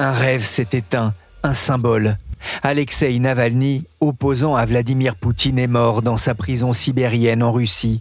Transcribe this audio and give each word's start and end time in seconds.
Un 0.00 0.12
rêve 0.12 0.44
s'est 0.44 0.68
éteint, 0.74 1.12
un 1.42 1.54
symbole. 1.54 2.18
Alexei 2.62 3.18
Navalny, 3.18 3.82
opposant 3.98 4.54
à 4.54 4.64
Vladimir 4.64 5.16
Poutine, 5.16 5.58
est 5.58 5.66
mort 5.66 6.02
dans 6.02 6.16
sa 6.16 6.36
prison 6.36 6.72
sibérienne 6.72 7.42
en 7.42 7.50
Russie. 7.50 8.00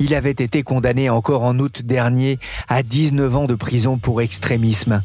Il 0.00 0.12
avait 0.16 0.30
été 0.32 0.64
condamné 0.64 1.08
encore 1.08 1.44
en 1.44 1.56
août 1.60 1.82
dernier 1.84 2.40
à 2.66 2.82
19 2.82 3.36
ans 3.36 3.44
de 3.44 3.54
prison 3.54 3.96
pour 3.96 4.20
extrémisme. 4.22 5.04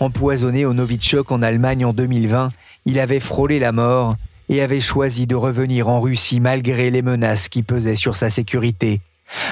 Empoisonné 0.00 0.64
au 0.64 0.72
Novichok 0.72 1.30
en 1.30 1.42
Allemagne 1.42 1.84
en 1.84 1.92
2020, 1.92 2.52
il 2.86 2.98
avait 2.98 3.20
frôlé 3.20 3.58
la 3.58 3.72
mort 3.72 4.16
et 4.48 4.62
avait 4.62 4.80
choisi 4.80 5.26
de 5.26 5.34
revenir 5.34 5.90
en 5.90 6.00
Russie 6.00 6.40
malgré 6.40 6.90
les 6.90 7.02
menaces 7.02 7.50
qui 7.50 7.62
pesaient 7.62 7.96
sur 7.96 8.16
sa 8.16 8.30
sécurité. 8.30 9.02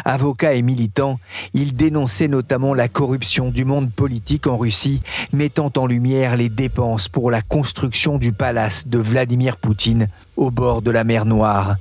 Avocat 0.04 0.54
et 0.54 0.62
militant, 0.62 1.18
il 1.54 1.74
dénonçait 1.74 2.28
notamment 2.28 2.74
la 2.74 2.88
corruption 2.88 3.50
du 3.50 3.64
monde 3.64 3.90
politique 3.92 4.46
en 4.46 4.56
Russie, 4.56 5.02
mettant 5.32 5.72
en 5.76 5.86
lumière 5.86 6.36
les 6.36 6.48
dépenses 6.48 7.08
pour 7.08 7.30
la 7.30 7.42
construction 7.42 8.18
du 8.18 8.32
palace 8.32 8.86
de 8.86 8.98
Vladimir 8.98 9.56
Poutine 9.56 10.08
au 10.36 10.50
bord 10.50 10.82
de 10.82 10.90
la 10.90 11.04
mer 11.04 11.24
Noire. 11.26 11.76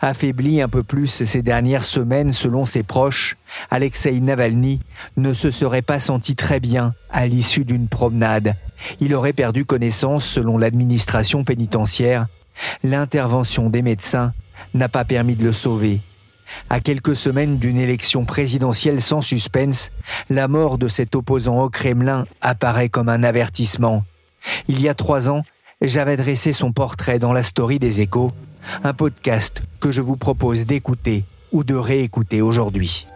Affaibli 0.00 0.60
un 0.62 0.68
peu 0.68 0.82
plus 0.82 1.06
ces 1.06 1.42
dernières 1.42 1.84
semaines 1.84 2.32
selon 2.32 2.66
ses 2.66 2.82
proches, 2.82 3.36
Alexei 3.70 4.20
Navalny 4.20 4.80
ne 5.16 5.32
se 5.34 5.50
serait 5.50 5.82
pas 5.82 6.00
senti 6.00 6.34
très 6.34 6.60
bien 6.60 6.94
à 7.10 7.26
l'issue 7.26 7.64
d'une 7.64 7.88
promenade. 7.88 8.54
Il 9.00 9.14
aurait 9.14 9.32
perdu 9.32 9.64
connaissance 9.64 10.24
selon 10.24 10.58
l'administration 10.58 11.44
pénitentiaire. 11.44 12.26
L'intervention 12.82 13.68
des 13.68 13.82
médecins 13.82 14.32
n'a 14.74 14.88
pas 14.88 15.04
permis 15.04 15.36
de 15.36 15.44
le 15.44 15.52
sauver. 15.52 16.00
À 16.70 16.80
quelques 16.80 17.16
semaines 17.16 17.58
d'une 17.58 17.78
élection 17.78 18.24
présidentielle 18.24 19.00
sans 19.00 19.20
suspense, 19.20 19.90
la 20.30 20.48
mort 20.48 20.78
de 20.78 20.88
cet 20.88 21.14
opposant 21.14 21.62
au 21.62 21.70
Kremlin 21.70 22.24
apparaît 22.40 22.88
comme 22.88 23.08
un 23.08 23.22
avertissement. 23.22 24.04
Il 24.68 24.80
y 24.80 24.88
a 24.88 24.94
trois 24.94 25.28
ans, 25.28 25.42
j'avais 25.80 26.16
dressé 26.16 26.52
son 26.52 26.72
portrait 26.72 27.18
dans 27.18 27.32
la 27.32 27.42
story 27.42 27.78
des 27.78 28.00
échos, 28.00 28.32
un 28.84 28.94
podcast 28.94 29.62
que 29.80 29.90
je 29.90 30.00
vous 30.00 30.16
propose 30.16 30.66
d'écouter 30.66 31.24
ou 31.52 31.64
de 31.64 31.74
réécouter 31.74 32.42
aujourd'hui. 32.42 33.06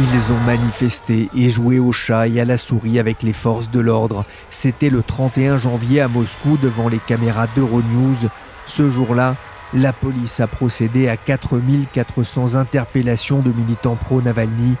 Ils 0.00 0.32
ont 0.32 0.40
manifesté 0.46 1.28
et 1.34 1.50
joué 1.50 1.80
au 1.80 1.90
chat 1.90 2.28
et 2.28 2.40
à 2.40 2.44
la 2.44 2.56
souris 2.56 3.00
avec 3.00 3.24
les 3.24 3.32
forces 3.32 3.68
de 3.68 3.80
l'ordre. 3.80 4.24
C'était 4.48 4.90
le 4.90 5.02
31 5.02 5.58
janvier 5.58 6.00
à 6.00 6.06
Moscou 6.06 6.56
devant 6.62 6.88
les 6.88 7.00
caméras 7.00 7.48
d'Euronews. 7.56 8.28
Ce 8.64 8.90
jour-là, 8.90 9.34
la 9.74 9.92
police 9.92 10.38
a 10.38 10.46
procédé 10.46 11.08
à 11.08 11.16
4400 11.16 12.54
interpellations 12.54 13.40
de 13.40 13.50
militants 13.50 13.96
pro-Navalny. 13.96 14.76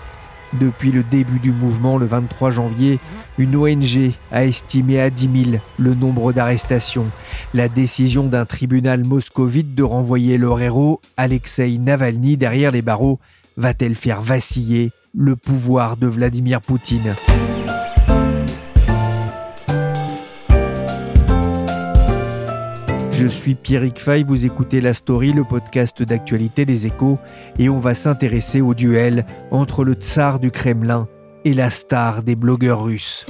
Depuis 0.52 0.92
le 0.92 1.02
début 1.02 1.40
du 1.40 1.50
mouvement 1.50 1.98
le 1.98 2.06
23 2.06 2.52
janvier, 2.52 3.00
une 3.38 3.56
ONG 3.56 4.12
a 4.30 4.44
estimé 4.44 5.00
à 5.00 5.10
10 5.10 5.50
000 5.50 5.56
le 5.78 5.94
nombre 5.94 6.32
d'arrestations. 6.32 7.10
La 7.54 7.68
décision 7.68 8.22
d'un 8.22 8.46
tribunal 8.46 9.04
moscovite 9.04 9.74
de 9.74 9.82
renvoyer 9.82 10.38
leur 10.38 10.60
héros, 10.60 11.00
Alexei 11.16 11.76
Navalny, 11.78 12.36
derrière 12.36 12.70
les 12.70 12.82
barreaux, 12.82 13.18
va-t-elle 13.56 13.96
faire 13.96 14.22
vaciller 14.22 14.92
le 15.14 15.36
pouvoir 15.36 15.96
de 15.96 16.06
Vladimir 16.06 16.60
Poutine. 16.60 17.14
Je 23.10 23.26
suis 23.26 23.54
Pierrick 23.56 23.98
Fay, 23.98 24.22
vous 24.22 24.46
écoutez 24.46 24.80
La 24.80 24.94
Story, 24.94 25.32
le 25.32 25.42
podcast 25.42 26.02
d'actualité 26.02 26.64
des 26.64 26.86
échos, 26.86 27.18
et 27.58 27.68
on 27.68 27.80
va 27.80 27.94
s'intéresser 27.94 28.60
au 28.60 28.74
duel 28.74 29.26
entre 29.50 29.82
le 29.82 29.94
tsar 29.94 30.38
du 30.38 30.52
Kremlin 30.52 31.08
et 31.44 31.52
la 31.52 31.70
star 31.70 32.22
des 32.22 32.36
blogueurs 32.36 32.84
russes. 32.84 33.26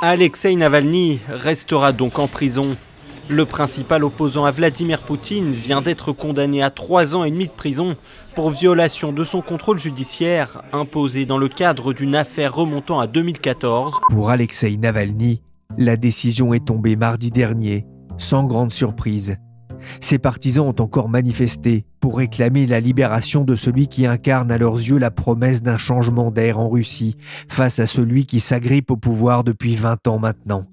Alexei 0.00 0.54
Navalny 0.56 1.20
restera 1.28 1.92
donc 1.92 2.18
en 2.18 2.28
prison 2.28 2.76
le 3.30 3.44
principal 3.44 4.04
opposant 4.04 4.44
à 4.44 4.50
Vladimir 4.50 5.02
Poutine 5.02 5.52
vient 5.52 5.82
d'être 5.82 6.12
condamné 6.12 6.62
à 6.62 6.70
trois 6.70 7.14
ans 7.14 7.24
et 7.24 7.30
demi 7.30 7.46
de 7.46 7.52
prison 7.52 7.96
pour 8.34 8.50
violation 8.50 9.12
de 9.12 9.24
son 9.24 9.42
contrôle 9.42 9.78
judiciaire 9.78 10.62
imposé 10.72 11.26
dans 11.26 11.38
le 11.38 11.48
cadre 11.48 11.92
d'une 11.92 12.14
affaire 12.14 12.54
remontant 12.54 13.00
à 13.00 13.06
2014. 13.06 13.94
Pour 14.10 14.30
Alexei 14.30 14.76
Navalny, 14.76 15.42
la 15.76 15.96
décision 15.96 16.54
est 16.54 16.66
tombée 16.66 16.96
mardi 16.96 17.30
dernier, 17.30 17.86
sans 18.16 18.44
grande 18.44 18.72
surprise. 18.72 19.36
Ses 20.00 20.18
partisans 20.18 20.66
ont 20.66 20.82
encore 20.82 21.08
manifesté 21.08 21.84
pour 22.00 22.18
réclamer 22.18 22.66
la 22.66 22.80
libération 22.80 23.44
de 23.44 23.54
celui 23.54 23.86
qui 23.86 24.06
incarne 24.06 24.50
à 24.50 24.58
leurs 24.58 24.76
yeux 24.76 24.98
la 24.98 25.10
promesse 25.10 25.62
d'un 25.62 25.78
changement 25.78 26.30
d'air 26.30 26.58
en 26.58 26.68
Russie 26.68 27.16
face 27.48 27.78
à 27.78 27.86
celui 27.86 28.26
qui 28.26 28.40
s'agrippe 28.40 28.90
au 28.90 28.96
pouvoir 28.96 29.44
depuis 29.44 29.76
20 29.76 30.08
ans 30.08 30.18
maintenant. 30.18 30.64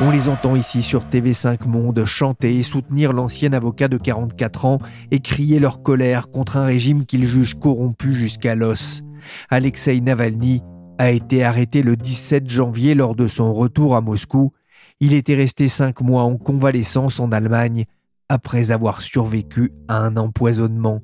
On 0.00 0.10
les 0.10 0.28
entend 0.28 0.56
ici 0.56 0.82
sur 0.82 1.04
TV5 1.04 1.68
Monde 1.68 2.04
chanter 2.04 2.56
et 2.56 2.64
soutenir 2.64 3.12
l'ancien 3.12 3.52
avocat 3.52 3.86
de 3.86 3.96
44 3.96 4.64
ans 4.64 4.78
et 5.12 5.20
crier 5.20 5.60
leur 5.60 5.82
colère 5.82 6.30
contre 6.30 6.56
un 6.56 6.64
régime 6.64 7.06
qu'ils 7.06 7.24
jugent 7.24 7.54
corrompu 7.54 8.12
jusqu'à 8.12 8.56
l'os. 8.56 9.02
Alexei 9.50 10.00
Navalny 10.00 10.62
a 10.98 11.12
été 11.12 11.44
arrêté 11.44 11.82
le 11.82 11.94
17 11.94 12.50
janvier 12.50 12.96
lors 12.96 13.14
de 13.14 13.28
son 13.28 13.54
retour 13.54 13.94
à 13.94 14.00
Moscou. 14.00 14.52
Il 14.98 15.12
était 15.12 15.36
resté 15.36 15.68
cinq 15.68 16.00
mois 16.00 16.22
en 16.22 16.36
convalescence 16.38 17.20
en 17.20 17.30
Allemagne 17.30 17.84
après 18.28 18.72
avoir 18.72 19.00
survécu 19.00 19.70
à 19.86 19.98
un 19.98 20.16
empoisonnement. 20.16 21.02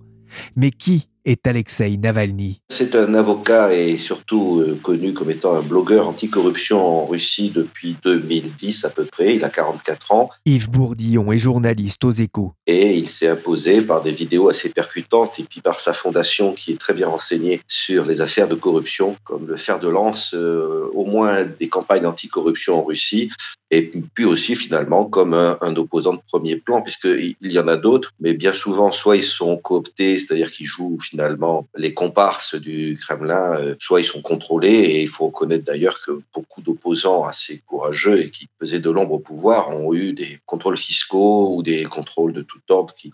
Mais 0.56 0.72
qui 0.72 1.09
est 1.24 1.46
Alexei 1.46 1.96
Navalny. 1.96 2.60
C'est 2.68 2.94
un 2.94 3.14
avocat 3.14 3.74
et 3.74 3.98
surtout 3.98 4.60
euh, 4.60 4.78
connu 4.82 5.12
comme 5.12 5.30
étant 5.30 5.54
un 5.54 5.62
blogueur 5.62 6.08
anticorruption 6.08 6.78
en 6.78 7.06
Russie 7.06 7.50
depuis 7.54 7.96
2010 8.02 8.84
à 8.84 8.90
peu 8.90 9.04
près. 9.04 9.36
Il 9.36 9.44
a 9.44 9.50
44 9.50 10.12
ans. 10.12 10.30
Yves 10.46 10.70
Bourdillon 10.70 11.32
est 11.32 11.38
journaliste 11.38 12.04
aux 12.04 12.10
échos. 12.10 12.52
Et 12.66 12.96
il 12.96 13.08
s'est 13.08 13.28
imposé 13.28 13.82
par 13.82 14.02
des 14.02 14.12
vidéos 14.12 14.48
assez 14.48 14.68
percutantes 14.68 15.38
et 15.38 15.44
puis 15.44 15.60
par 15.60 15.80
sa 15.80 15.92
fondation 15.92 16.52
qui 16.52 16.72
est 16.72 16.80
très 16.80 16.94
bien 16.94 17.08
renseignée 17.08 17.60
sur 17.68 18.04
les 18.04 18.20
affaires 18.20 18.48
de 18.48 18.54
corruption, 18.54 19.16
comme 19.24 19.46
le 19.46 19.56
fer 19.56 19.80
de 19.80 19.88
lance 19.88 20.32
euh, 20.34 20.88
au 20.94 21.04
moins 21.04 21.44
des 21.44 21.68
campagnes 21.68 22.06
anticorruption 22.06 22.78
en 22.78 22.82
Russie 22.82 23.30
et 23.70 23.90
puis 24.14 24.24
aussi 24.24 24.56
finalement 24.56 25.04
comme 25.04 25.34
un, 25.34 25.56
un 25.60 25.76
opposant 25.76 26.14
de 26.14 26.20
premier 26.26 26.56
plan, 26.56 26.82
puisqu'il 26.82 27.36
y 27.40 27.58
en 27.58 27.68
a 27.68 27.76
d'autres, 27.76 28.12
mais 28.20 28.34
bien 28.34 28.52
souvent, 28.52 28.90
soit 28.90 29.16
ils 29.16 29.24
sont 29.24 29.56
cooptés, 29.56 30.18
c'est-à-dire 30.18 30.50
qu'ils 30.50 30.66
jouent 30.66 30.98
finalement 31.00 31.68
les 31.76 31.94
comparses 31.94 32.56
du 32.56 32.98
Kremlin, 33.00 33.54
euh, 33.54 33.74
soit 33.78 34.00
ils 34.00 34.06
sont 34.06 34.22
contrôlés, 34.22 34.68
et 34.68 35.02
il 35.02 35.08
faut 35.08 35.26
reconnaître 35.26 35.64
d'ailleurs 35.64 36.00
que 36.04 36.20
beaucoup 36.34 36.62
d'opposants 36.62 37.24
assez 37.24 37.62
courageux 37.66 38.20
et 38.20 38.30
qui 38.30 38.48
faisaient 38.58 38.80
de 38.80 38.90
l'ombre 38.90 39.14
au 39.14 39.18
pouvoir 39.18 39.70
ont 39.70 39.94
eu 39.94 40.12
des 40.12 40.40
contrôles 40.46 40.76
fiscaux 40.76 41.54
ou 41.54 41.62
des 41.62 41.84
contrôles 41.84 42.32
de 42.32 42.42
tout 42.42 42.60
ordre 42.68 42.94
qui 42.94 43.12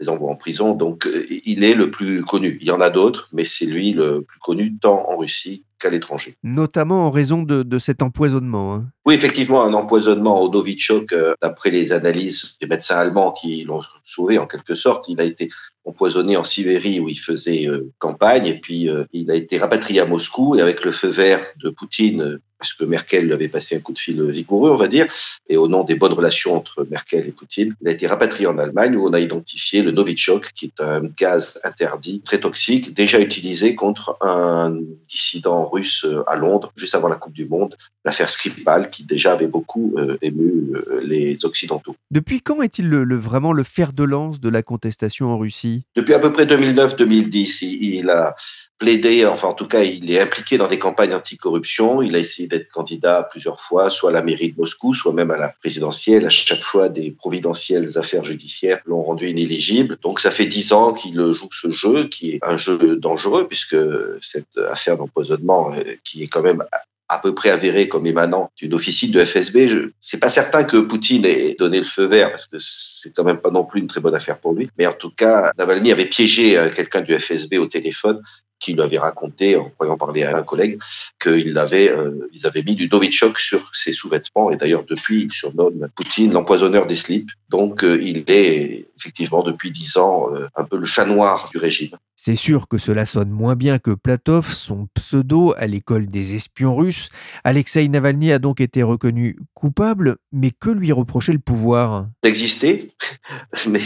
les 0.00 0.08
envoient 0.08 0.30
en 0.30 0.36
prison. 0.36 0.74
Donc 0.74 1.06
euh, 1.06 1.26
il 1.44 1.64
est 1.64 1.74
le 1.74 1.90
plus 1.90 2.22
connu. 2.22 2.58
Il 2.60 2.66
y 2.66 2.70
en 2.70 2.80
a 2.80 2.90
d'autres, 2.90 3.28
mais 3.32 3.44
c'est 3.44 3.66
lui 3.66 3.92
le 3.92 4.22
plus 4.22 4.40
connu 4.40 4.74
tant 4.80 5.08
en 5.10 5.16
Russie 5.16 5.64
qu'à 5.78 5.90
l'étranger. 5.90 6.36
Notamment 6.42 7.06
en 7.06 7.10
raison 7.10 7.42
de, 7.42 7.78
cet 7.78 8.02
empoisonnement. 8.02 8.74
Hein. 8.74 8.86
Oui, 9.06 9.14
effectivement, 9.14 9.64
un 9.64 9.72
empoisonnement 9.72 10.42
au 10.42 10.50
Novichok, 10.50 11.12
euh, 11.12 11.34
d'après 11.40 11.70
les 11.70 11.92
analyses 11.92 12.56
des 12.60 12.66
médecins 12.66 12.96
allemands 12.96 13.32
qui 13.32 13.64
l'ont 13.64 13.82
sauvé 14.04 14.38
en 14.38 14.46
quelque 14.46 14.74
sorte. 14.74 15.08
Il 15.08 15.20
a 15.20 15.24
été 15.24 15.50
empoisonné 15.84 16.36
en 16.36 16.44
Sibérie 16.44 17.00
où 17.00 17.08
il 17.08 17.18
faisait 17.18 17.66
euh, 17.66 17.90
campagne 17.98 18.46
et 18.46 18.58
puis 18.58 18.88
euh, 18.88 19.04
il 19.12 19.30
a 19.30 19.34
été 19.34 19.58
rapatrié 19.58 20.00
à 20.00 20.06
Moscou 20.06 20.56
et 20.56 20.60
avec 20.60 20.84
le 20.84 20.90
feu 20.90 21.08
vert 21.08 21.40
de 21.62 21.70
Poutine 21.70 22.40
parce 22.58 22.72
que 22.72 22.84
Merkel 22.84 23.26
lui 23.26 23.32
avait 23.32 23.48
passé 23.48 23.76
un 23.76 23.80
coup 23.80 23.92
de 23.92 23.98
fil 23.98 24.22
vigoureux, 24.30 24.70
on 24.70 24.76
va 24.76 24.88
dire, 24.88 25.06
et 25.48 25.56
au 25.56 25.68
nom 25.68 25.84
des 25.84 25.94
bonnes 25.94 26.12
relations 26.12 26.54
entre 26.54 26.86
Merkel 26.90 27.26
et 27.26 27.32
Poutine, 27.32 27.74
il 27.80 27.88
a 27.88 27.92
été 27.92 28.06
rapatrié 28.06 28.46
en 28.46 28.58
Allemagne 28.58 28.96
où 28.96 29.06
on 29.06 29.12
a 29.12 29.20
identifié 29.20 29.82
le 29.82 29.90
Novichok, 29.90 30.52
qui 30.54 30.66
est 30.66 30.82
un 30.82 31.02
gaz 31.18 31.58
interdit, 31.64 32.20
très 32.20 32.40
toxique, 32.40 32.94
déjà 32.94 33.20
utilisé 33.20 33.74
contre 33.74 34.16
un 34.20 34.76
dissident 35.08 35.68
russe 35.68 36.04
à 36.26 36.36
Londres, 36.36 36.72
juste 36.76 36.94
avant 36.94 37.08
la 37.08 37.16
Coupe 37.16 37.32
du 37.32 37.46
Monde, 37.46 37.76
l'affaire 38.04 38.30
Skripal, 38.30 38.90
qui 38.90 39.04
déjà 39.04 39.32
avait 39.32 39.46
beaucoup 39.46 39.94
euh, 39.98 40.16
ému 40.22 40.72
euh, 40.74 41.00
les 41.02 41.44
Occidentaux. 41.44 41.94
Depuis 42.10 42.40
quand 42.40 42.62
est-il 42.62 42.88
le, 42.88 43.16
vraiment 43.16 43.52
le 43.52 43.62
fer 43.62 43.92
de 43.92 44.04
lance 44.04 44.40
de 44.40 44.48
la 44.48 44.62
contestation 44.62 45.28
en 45.28 45.38
Russie? 45.38 45.84
Depuis 45.94 46.14
à 46.14 46.18
peu 46.18 46.32
près 46.32 46.46
2009-2010, 46.46 47.64
il 47.64 48.10
a 48.10 48.34
plaidé, 48.78 49.26
enfin 49.26 49.48
en 49.48 49.54
tout 49.54 49.66
cas, 49.66 49.82
il 49.82 50.10
est 50.10 50.20
impliqué 50.20 50.56
dans 50.56 50.68
des 50.68 50.78
campagnes 50.78 51.14
anticorruption. 51.14 52.00
Il 52.00 52.14
a 52.14 52.18
essayé 52.18 52.47
d'être 52.48 52.68
candidat 52.70 53.28
plusieurs 53.30 53.60
fois, 53.60 53.90
soit 53.90 54.10
à 54.10 54.12
la 54.12 54.22
mairie 54.22 54.52
de 54.52 54.58
Moscou, 54.58 54.94
soit 54.94 55.12
même 55.12 55.30
à 55.30 55.36
la 55.36 55.48
présidentielle. 55.48 56.26
À 56.26 56.30
chaque 56.30 56.62
fois, 56.62 56.88
des 56.88 57.10
providentielles 57.10 57.96
affaires 57.96 58.24
judiciaires 58.24 58.80
l'ont 58.86 59.02
rendu 59.02 59.28
inéligible. 59.28 59.98
Donc 60.02 60.20
ça 60.20 60.30
fait 60.30 60.46
dix 60.46 60.72
ans 60.72 60.92
qu'il 60.92 61.14
joue 61.32 61.48
ce 61.52 61.70
jeu, 61.70 62.08
qui 62.08 62.30
est 62.30 62.38
un 62.42 62.56
jeu 62.56 62.96
dangereux, 62.96 63.46
puisque 63.46 63.76
cette 64.22 64.58
affaire 64.70 64.96
d'empoisonnement, 64.96 65.72
euh, 65.74 65.94
qui 66.04 66.22
est 66.22 66.28
quand 66.28 66.42
même 66.42 66.64
à 67.08 67.18
peu 67.18 67.34
près 67.34 67.50
avéré 67.50 67.88
comme 67.88 68.06
émanant 68.06 68.50
d'une 68.56 68.74
officine 68.74 69.10
de 69.10 69.24
FSB. 69.24 69.68
Je 69.68 69.90
c'est 70.00 70.20
pas 70.20 70.28
certain 70.28 70.64
que 70.64 70.76
Poutine 70.76 71.24
ait 71.24 71.56
donné 71.58 71.78
le 71.78 71.84
feu 71.84 72.04
vert 72.04 72.30
parce 72.30 72.46
que 72.46 72.58
c'est 72.60 73.14
quand 73.14 73.24
même 73.24 73.38
pas 73.38 73.50
non 73.50 73.64
plus 73.64 73.80
une 73.80 73.86
très 73.86 74.00
bonne 74.00 74.14
affaire 74.14 74.38
pour 74.38 74.52
lui. 74.52 74.68
Mais 74.76 74.86
en 74.86 74.92
tout 74.92 75.10
cas, 75.10 75.52
Navalny 75.56 75.90
avait 75.90 76.06
piégé 76.06 76.58
euh, 76.58 76.70
quelqu'un 76.70 77.00
du 77.00 77.18
FSB 77.18 77.54
au 77.58 77.66
téléphone 77.66 78.22
qui 78.60 78.72
lui 78.72 78.82
avait 78.82 78.98
raconté, 78.98 79.56
en 79.56 79.70
croyant 79.70 79.96
parler 79.96 80.24
à 80.24 80.36
un 80.36 80.42
collègue, 80.42 80.78
qu'ils 81.20 81.56
avait, 81.58 81.90
euh, 81.90 82.28
ils 82.32 82.46
avaient 82.46 82.62
mis 82.62 82.74
du 82.74 82.88
Novichok 82.88 83.38
sur 83.38 83.70
ses 83.74 83.92
sous-vêtements. 83.92 84.50
Et 84.50 84.56
d'ailleurs, 84.56 84.84
depuis, 84.84 85.24
il 85.24 85.32
surnomme 85.32 85.88
Poutine 85.94 86.32
l'empoisonneur 86.32 86.86
des 86.86 86.96
slips. 86.96 87.30
Donc, 87.48 87.84
euh, 87.84 88.00
il 88.02 88.24
est 88.26 88.86
effectivement, 88.98 89.42
depuis 89.42 89.70
dix 89.70 89.96
ans, 89.96 90.34
euh, 90.34 90.48
un 90.56 90.64
peu 90.64 90.76
le 90.76 90.86
chat 90.86 91.04
noir 91.04 91.48
du 91.50 91.58
régime. 91.58 91.96
C'est 92.20 92.34
sûr 92.34 92.66
que 92.66 92.78
cela 92.78 93.06
sonne 93.06 93.30
moins 93.30 93.54
bien 93.54 93.78
que 93.78 93.92
Platov, 93.92 94.52
son 94.52 94.88
pseudo 94.92 95.54
à 95.56 95.68
l'école 95.68 96.06
des 96.06 96.34
espions 96.34 96.74
russes. 96.74 97.10
Alexei 97.44 97.86
Navalny 97.86 98.32
a 98.32 98.40
donc 98.40 98.60
été 98.60 98.82
reconnu 98.82 99.38
coupable, 99.54 100.16
mais 100.32 100.50
que 100.50 100.70
lui 100.70 100.90
reprochait 100.90 101.32
le 101.32 101.38
pouvoir? 101.38 102.08
D'exister, 102.24 102.90
mais 103.68 103.82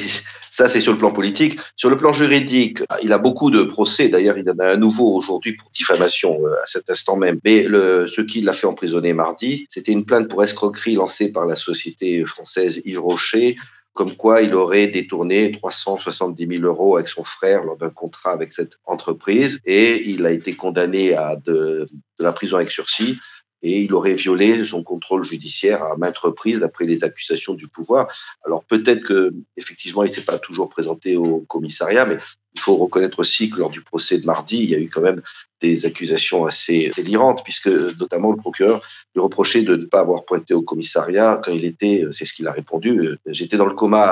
ça, 0.50 0.70
c'est 0.70 0.80
sur 0.80 0.92
le 0.92 0.98
plan 0.98 1.12
politique. 1.12 1.60
Sur 1.76 1.90
le 1.90 1.98
plan 1.98 2.14
juridique, 2.14 2.78
il 3.02 3.12
a 3.12 3.18
beaucoup 3.18 3.50
de 3.50 3.64
procès. 3.64 4.08
D'ailleurs, 4.08 4.38
il 4.38 4.48
en 4.48 4.58
a 4.60 4.72
un 4.72 4.76
nouveau 4.78 5.14
aujourd'hui 5.14 5.52
pour 5.52 5.68
diffamation 5.68 6.38
euh, 6.46 6.54
à 6.62 6.66
cet 6.66 6.88
instant 6.88 7.18
même. 7.18 7.38
Mais 7.44 7.64
ce 7.64 8.22
qui 8.22 8.40
l'a 8.40 8.54
fait 8.54 8.66
emprisonner 8.66 9.12
mardi, 9.12 9.66
c'était 9.68 9.92
une 9.92 10.06
plainte 10.06 10.28
pour 10.28 10.42
escroquerie 10.42 10.94
lancée 10.94 11.30
par 11.30 11.44
la 11.44 11.54
société 11.54 12.24
française 12.24 12.80
Yves 12.86 12.98
Rocher 12.98 13.56
comme 13.94 14.16
quoi 14.16 14.42
il 14.42 14.54
aurait 14.54 14.86
détourné 14.86 15.52
370 15.52 16.46
000 16.46 16.62
euros 16.64 16.96
avec 16.96 17.08
son 17.08 17.24
frère 17.24 17.64
lors 17.64 17.76
d'un 17.76 17.90
contrat 17.90 18.32
avec 18.32 18.52
cette 18.52 18.78
entreprise 18.84 19.60
et 19.64 20.08
il 20.08 20.24
a 20.24 20.30
été 20.30 20.54
condamné 20.54 21.14
à 21.14 21.36
de, 21.36 21.86
la 22.18 22.32
prison 22.32 22.56
avec 22.56 22.70
sursis 22.70 23.18
et 23.62 23.82
il 23.82 23.94
aurait 23.94 24.14
violé 24.14 24.64
son 24.66 24.82
contrôle 24.82 25.22
judiciaire 25.22 25.82
à 25.84 25.96
maintes 25.96 26.18
reprises 26.18 26.58
d'après 26.58 26.84
les 26.84 27.04
accusations 27.04 27.54
du 27.54 27.68
pouvoir. 27.68 28.08
Alors 28.44 28.64
peut-être 28.64 29.04
que 29.04 29.32
effectivement 29.56 30.02
il 30.04 30.12
s'est 30.12 30.24
pas 30.24 30.38
toujours 30.38 30.68
présenté 30.68 31.16
au 31.16 31.40
commissariat, 31.40 32.06
mais 32.06 32.18
il 32.54 32.60
faut 32.60 32.76
reconnaître 32.76 33.18
aussi 33.18 33.50
que 33.50 33.58
lors 33.58 33.70
du 33.70 33.80
procès 33.80 34.18
de 34.18 34.26
mardi, 34.26 34.58
il 34.58 34.70
y 34.70 34.74
a 34.74 34.78
eu 34.78 34.88
quand 34.88 35.00
même 35.00 35.22
des 35.60 35.86
accusations 35.86 36.44
assez 36.44 36.90
délirantes, 36.96 37.42
puisque 37.44 37.68
notamment 37.68 38.32
le 38.32 38.36
procureur 38.36 38.82
lui 39.14 39.22
reprochait 39.22 39.62
de 39.62 39.76
ne 39.76 39.84
pas 39.84 40.00
avoir 40.00 40.24
pointé 40.24 40.54
au 40.54 40.62
commissariat 40.62 41.40
quand 41.42 41.52
il 41.52 41.64
était, 41.64 42.04
c'est 42.12 42.24
ce 42.24 42.34
qu'il 42.34 42.48
a 42.48 42.52
répondu, 42.52 43.16
j'étais 43.26 43.56
dans 43.56 43.66
le 43.66 43.74
coma 43.74 44.02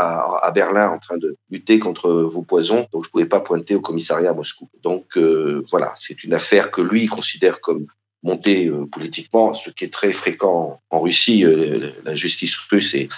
à, 0.43 0.51
Berlin 0.53 0.91
en 0.91 0.99
train 0.99 1.19
de 1.19 1.37
lutter 1.51 1.79
contre 1.79 2.11
vos 2.11 2.43
poisons, 2.43 2.87
donc 2.93 3.05
je 3.05 3.11
pouvais 3.11 3.27
pas 3.27 3.41
pointer 3.41 3.75
au 3.75 3.81
commissariat 3.81 4.31
à 4.31 4.35
Moscou. 4.35 4.69
Donc 4.83 5.17
euh, 5.17 5.65
voilà, 5.71 5.93
c'est 5.97 6.23
une 6.25 6.35
affaire 6.35 6.71
que 6.71 6.81
lui 6.81 7.07
considère 7.07 7.61
comme 7.61 7.87
monter 8.23 8.67
euh, 8.67 8.87
politiquement, 8.87 9.55
ce 9.55 9.71
qui 9.71 9.85
est 9.85 9.93
très 9.93 10.13
fréquent 10.13 10.81
en 10.91 11.01
Russie. 11.01 11.45
Euh, 11.45 11.93
la 12.05 12.15
justice 12.15 12.55
russe 12.71 12.95
est 12.95 13.09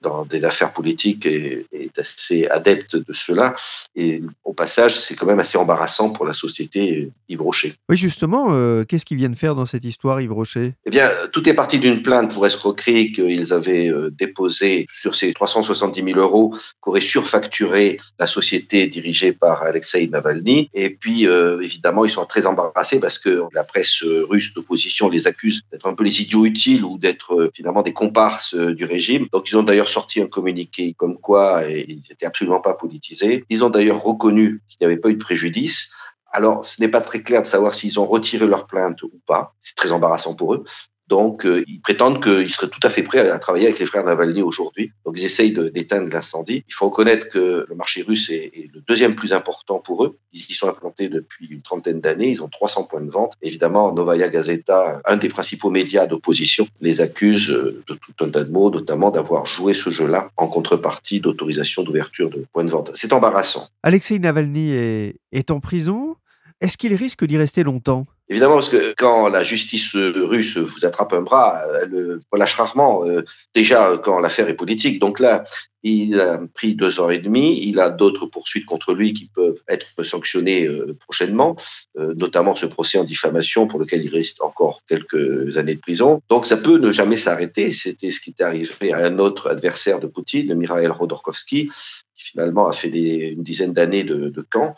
dans 0.00 0.24
des 0.24 0.44
affaires 0.44 0.72
politiques 0.72 1.26
est, 1.26 1.66
est, 1.72 1.98
assez 1.98 2.46
adepte 2.46 2.96
de 2.96 3.12
cela. 3.12 3.54
Et 3.94 4.22
au 4.44 4.52
passage, 4.52 4.98
c'est 4.98 5.14
quand 5.14 5.26
même 5.26 5.38
assez 5.38 5.58
embarrassant 5.58 6.10
pour 6.10 6.26
la 6.26 6.32
société 6.32 7.10
Yves 7.28 7.42
Rocher. 7.42 7.74
Oui, 7.88 7.96
justement, 7.96 8.48
euh, 8.50 8.84
qu'est-ce 8.84 9.04
qu'ils 9.04 9.16
viennent 9.16 9.36
faire 9.36 9.54
dans 9.54 9.66
cette 9.66 9.84
histoire, 9.84 10.20
Yves 10.20 10.32
Rocher? 10.32 10.74
Eh 10.86 10.90
bien, 10.90 11.10
tout 11.32 11.48
est 11.48 11.54
parti 11.54 11.78
d'une 11.78 12.02
plainte 12.02 12.32
pour 12.32 12.46
escroquerie 12.46 13.12
qu'ils 13.12 13.52
avaient 13.52 13.88
euh, 13.88 14.10
déposée 14.10 14.86
sur 14.92 15.14
ces 15.14 15.32
370 15.32 16.02
000 16.04 16.18
euros 16.18 16.54
qu'aurait 16.80 17.00
surfacturé 17.00 17.98
la 18.18 18.26
société 18.26 18.86
dirigée 18.88 19.32
par 19.32 19.62
Alexei 19.62 20.06
Navalny. 20.08 20.70
Et 20.74 20.90
puis, 20.90 21.26
euh, 21.26 21.60
évidemment, 21.60 22.04
ils 22.04 22.10
sont 22.10 22.24
très 22.24 22.46
embarrassés 22.46 22.98
parce 22.98 23.18
que 23.18 23.44
la 23.52 23.64
presse 23.64 24.02
russe 24.02 24.41
d'opposition 24.52 25.08
les 25.08 25.26
accuse 25.26 25.62
d'être 25.70 25.86
un 25.86 25.94
peu 25.94 26.04
les 26.04 26.22
idiots 26.22 26.44
utiles 26.44 26.84
ou 26.84 26.98
d'être 26.98 27.34
euh, 27.34 27.50
finalement 27.54 27.82
des 27.82 27.92
comparses 27.92 28.54
euh, 28.54 28.74
du 28.74 28.84
régime. 28.84 29.26
Donc, 29.32 29.50
ils 29.50 29.56
ont 29.56 29.62
d'ailleurs 29.62 29.88
sorti 29.88 30.20
un 30.20 30.26
communiqué 30.26 30.94
comme 30.94 31.18
quoi 31.18 31.64
ils 31.68 32.02
n'étaient 32.08 32.26
absolument 32.26 32.60
pas 32.60 32.74
politisés. 32.74 33.44
Ils 33.48 33.64
ont 33.64 33.70
d'ailleurs 33.70 34.02
reconnu 34.02 34.62
qu'il 34.68 34.78
n'y 34.80 34.86
avait 34.86 35.00
pas 35.00 35.10
eu 35.10 35.14
de 35.14 35.22
préjudice. 35.22 35.90
Alors, 36.32 36.64
ce 36.64 36.80
n'est 36.80 36.88
pas 36.88 37.02
très 37.02 37.22
clair 37.22 37.42
de 37.42 37.46
savoir 37.46 37.74
s'ils 37.74 38.00
ont 38.00 38.06
retiré 38.06 38.46
leur 38.46 38.66
plainte 38.66 39.02
ou 39.02 39.12
pas. 39.26 39.54
C'est 39.60 39.76
très 39.76 39.92
embarrassant 39.92 40.34
pour 40.34 40.54
eux. 40.54 40.64
Donc, 41.12 41.44
euh, 41.44 41.62
ils 41.68 41.82
prétendent 41.82 42.24
qu'ils 42.24 42.50
seraient 42.50 42.70
tout 42.70 42.80
à 42.82 42.88
fait 42.88 43.02
prêts 43.02 43.28
à, 43.28 43.38
travailler 43.38 43.66
avec 43.66 43.78
les 43.78 43.84
frères 43.84 44.02
Navalny 44.02 44.40
aujourd'hui. 44.40 44.92
Donc, 45.04 45.16
ils 45.18 45.26
essayent 45.26 45.52
d'éteindre 45.52 46.08
l'incendie. 46.08 46.64
Il 46.66 46.72
faut 46.72 46.86
reconnaître 46.86 47.28
que 47.28 47.66
le 47.68 47.74
marché 47.74 48.00
russe 48.00 48.30
est, 48.30 48.70
le 48.72 48.80
deuxième 48.88 49.14
plus 49.14 49.34
important 49.34 49.78
pour 49.78 50.04
eux. 50.04 50.16
Ils 50.32 50.46
y 50.48 50.54
sont 50.54 50.70
implantés 50.70 51.10
depuis 51.10 51.48
une 51.48 51.60
trentaine 51.60 52.00
d'années. 52.00 52.30
Ils 52.30 52.42
ont 52.42 52.48
300 52.48 52.84
points 52.84 53.02
de 53.02 53.10
vente. 53.10 53.34
Évidemment, 53.42 53.92
Novaya 53.92 54.30
Gazeta, 54.30 55.02
un 55.04 55.18
des 55.18 55.28
principaux 55.28 55.68
médias 55.68 56.06
d'opposition, 56.06 56.66
les 56.80 57.02
accuse 57.02 57.50
euh, 57.50 57.82
de 57.86 57.92
tout 57.92 58.24
un 58.24 58.30
tas 58.30 58.44
de 58.44 58.50
mots, 58.50 58.70
notamment 58.70 59.10
d'avoir 59.10 59.44
joué 59.44 59.74
ce 59.74 59.90
jeu-là 59.90 60.30
en 60.38 60.48
contrepartie 60.48 61.20
d'autorisation 61.20 61.82
d'ouverture 61.82 62.30
de 62.30 62.46
points 62.54 62.64
de 62.64 62.70
vente. 62.70 62.90
C'est 62.94 63.12
embarrassant. 63.12 63.68
Alexei 63.82 64.18
Navalny 64.18 64.70
est 64.70 65.50
en 65.50 65.60
prison. 65.60 66.16
Est-ce 66.62 66.78
qu'il 66.78 66.94
risque 66.94 67.26
d'y 67.26 67.36
rester 67.36 67.64
longtemps? 67.64 68.06
Évidemment, 68.32 68.54
parce 68.54 68.70
que 68.70 68.94
quand 68.96 69.28
la 69.28 69.42
justice 69.42 69.90
russe 69.94 70.56
vous 70.56 70.86
attrape 70.86 71.12
un 71.12 71.20
bras, 71.20 71.66
elle 71.82 72.18
relâche 72.32 72.54
rarement. 72.54 73.06
Euh, 73.06 73.26
déjà, 73.54 74.00
quand 74.02 74.20
l'affaire 74.20 74.48
est 74.48 74.54
politique. 74.54 74.98
Donc 74.98 75.20
là, 75.20 75.44
il 75.82 76.18
a 76.18 76.40
pris 76.54 76.74
deux 76.74 76.98
ans 76.98 77.10
et 77.10 77.18
demi. 77.18 77.60
Il 77.62 77.78
a 77.78 77.90
d'autres 77.90 78.24
poursuites 78.24 78.64
contre 78.64 78.94
lui 78.94 79.12
qui 79.12 79.26
peuvent 79.26 79.60
être 79.68 80.02
sanctionnées 80.02 80.64
euh, 80.66 80.96
prochainement, 80.98 81.56
euh, 81.98 82.14
notamment 82.16 82.56
ce 82.56 82.64
procès 82.64 82.96
en 82.96 83.04
diffamation 83.04 83.66
pour 83.66 83.78
lequel 83.78 84.02
il 84.02 84.08
reste 84.08 84.40
encore 84.40 84.80
quelques 84.88 85.58
années 85.58 85.74
de 85.74 85.80
prison. 85.80 86.22
Donc 86.30 86.46
ça 86.46 86.56
peut 86.56 86.78
ne 86.78 86.90
jamais 86.90 87.18
s'arrêter. 87.18 87.70
C'était 87.70 88.10
ce 88.10 88.20
qui 88.20 88.30
est 88.30 88.42
arrivé 88.42 88.94
à 88.94 89.04
un 89.04 89.18
autre 89.18 89.50
adversaire 89.50 90.00
de 90.00 90.06
Poutine, 90.06 90.54
Mikhail 90.54 90.86
Rodorkovsky, 90.86 91.68
qui 92.14 92.24
finalement 92.24 92.66
a 92.66 92.72
fait 92.72 92.88
une 92.88 93.42
dizaine 93.42 93.74
d'années 93.74 94.04
de 94.04 94.46
camp 94.48 94.74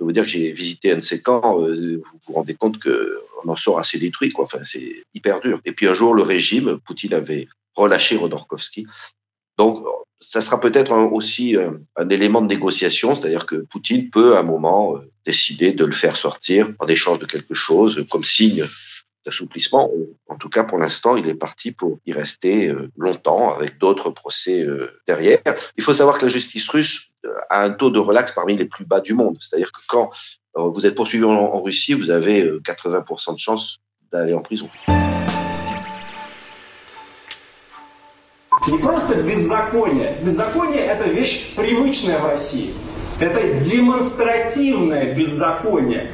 peux 0.00 0.06
vous 0.06 0.12
dire 0.12 0.24
que 0.24 0.30
j'ai 0.30 0.50
visité 0.52 0.92
un 0.92 0.96
de 0.96 1.00
ces 1.02 1.20
camps, 1.20 1.60
euh, 1.60 1.96
vous 1.98 2.18
vous 2.26 2.32
rendez 2.32 2.54
compte 2.54 2.82
qu'on 2.82 3.48
en 3.48 3.56
sort 3.56 3.78
assez 3.78 3.98
détruit, 3.98 4.32
quoi. 4.32 4.46
Enfin, 4.46 4.64
c'est 4.64 5.04
hyper 5.14 5.40
dur. 5.40 5.60
Et 5.66 5.72
puis 5.72 5.86
un 5.86 5.94
jour, 5.94 6.14
le 6.14 6.22
régime, 6.22 6.78
Poutine 6.86 7.12
avait 7.12 7.48
relâché 7.74 8.16
Rodorkovsky. 8.16 8.86
Donc, 9.58 9.84
ça 10.18 10.40
sera 10.40 10.58
peut-être 10.58 10.92
aussi 10.92 11.54
euh, 11.54 11.72
un 11.96 12.08
élément 12.08 12.40
de 12.40 12.46
négociation, 12.46 13.14
c'est-à-dire 13.14 13.44
que 13.44 13.56
Poutine 13.56 14.08
peut 14.08 14.36
à 14.36 14.40
un 14.40 14.42
moment 14.42 14.96
euh, 14.96 15.00
décider 15.26 15.72
de 15.72 15.84
le 15.84 15.92
faire 15.92 16.16
sortir 16.16 16.70
en 16.78 16.86
échange 16.86 17.18
de 17.18 17.26
quelque 17.26 17.54
chose, 17.54 18.06
comme 18.10 18.24
signe 18.24 18.64
d'assouplissement. 19.26 19.92
En 20.28 20.36
tout 20.36 20.48
cas, 20.48 20.64
pour 20.64 20.78
l'instant, 20.78 21.14
il 21.16 21.28
est 21.28 21.34
parti 21.34 21.72
pour 21.72 21.98
y 22.06 22.14
rester 22.14 22.72
longtemps 22.96 23.54
avec 23.54 23.76
d'autres 23.76 24.08
procès 24.08 24.66
derrière. 25.06 25.42
Il 25.76 25.84
faut 25.84 25.92
savoir 25.92 26.16
que 26.16 26.24
la 26.24 26.32
justice 26.32 26.66
russe 26.70 27.09
a 27.49 27.63
un 27.63 27.71
taux 27.71 27.89
de 27.89 27.99
relax 27.99 28.31
parmi 28.31 28.55
les 28.55 28.65
plus 28.65 28.85
bas 28.85 29.01
du 29.01 29.13
monde. 29.13 29.37
C'est-à-dire 29.39 29.71
que 29.71 29.81
quand 29.87 30.11
euh, 30.57 30.69
vous 30.69 30.85
êtes 30.85 30.95
poursuivi 30.95 31.23
en, 31.23 31.31
en 31.31 31.61
Russie, 31.61 31.93
vous 31.93 32.09
avez 32.09 32.43
80% 32.43 33.29
euh, 33.29 33.33
de 33.33 33.37
chances 33.37 33.79
d'aller 34.11 34.33
en 34.33 34.41
prison. 34.41 34.69
Не 38.67 38.79
просто 38.79 39.21
беззаконие. 39.21 40.17
Беззаконие – 40.23 40.87
это 40.87 41.07
вещь 41.07 41.53
привычная 41.55 42.17
в 42.19 42.25
России. 42.25 42.73
Это 43.19 43.59
демонстративное 43.59 45.13
беззаконие. 45.13 46.09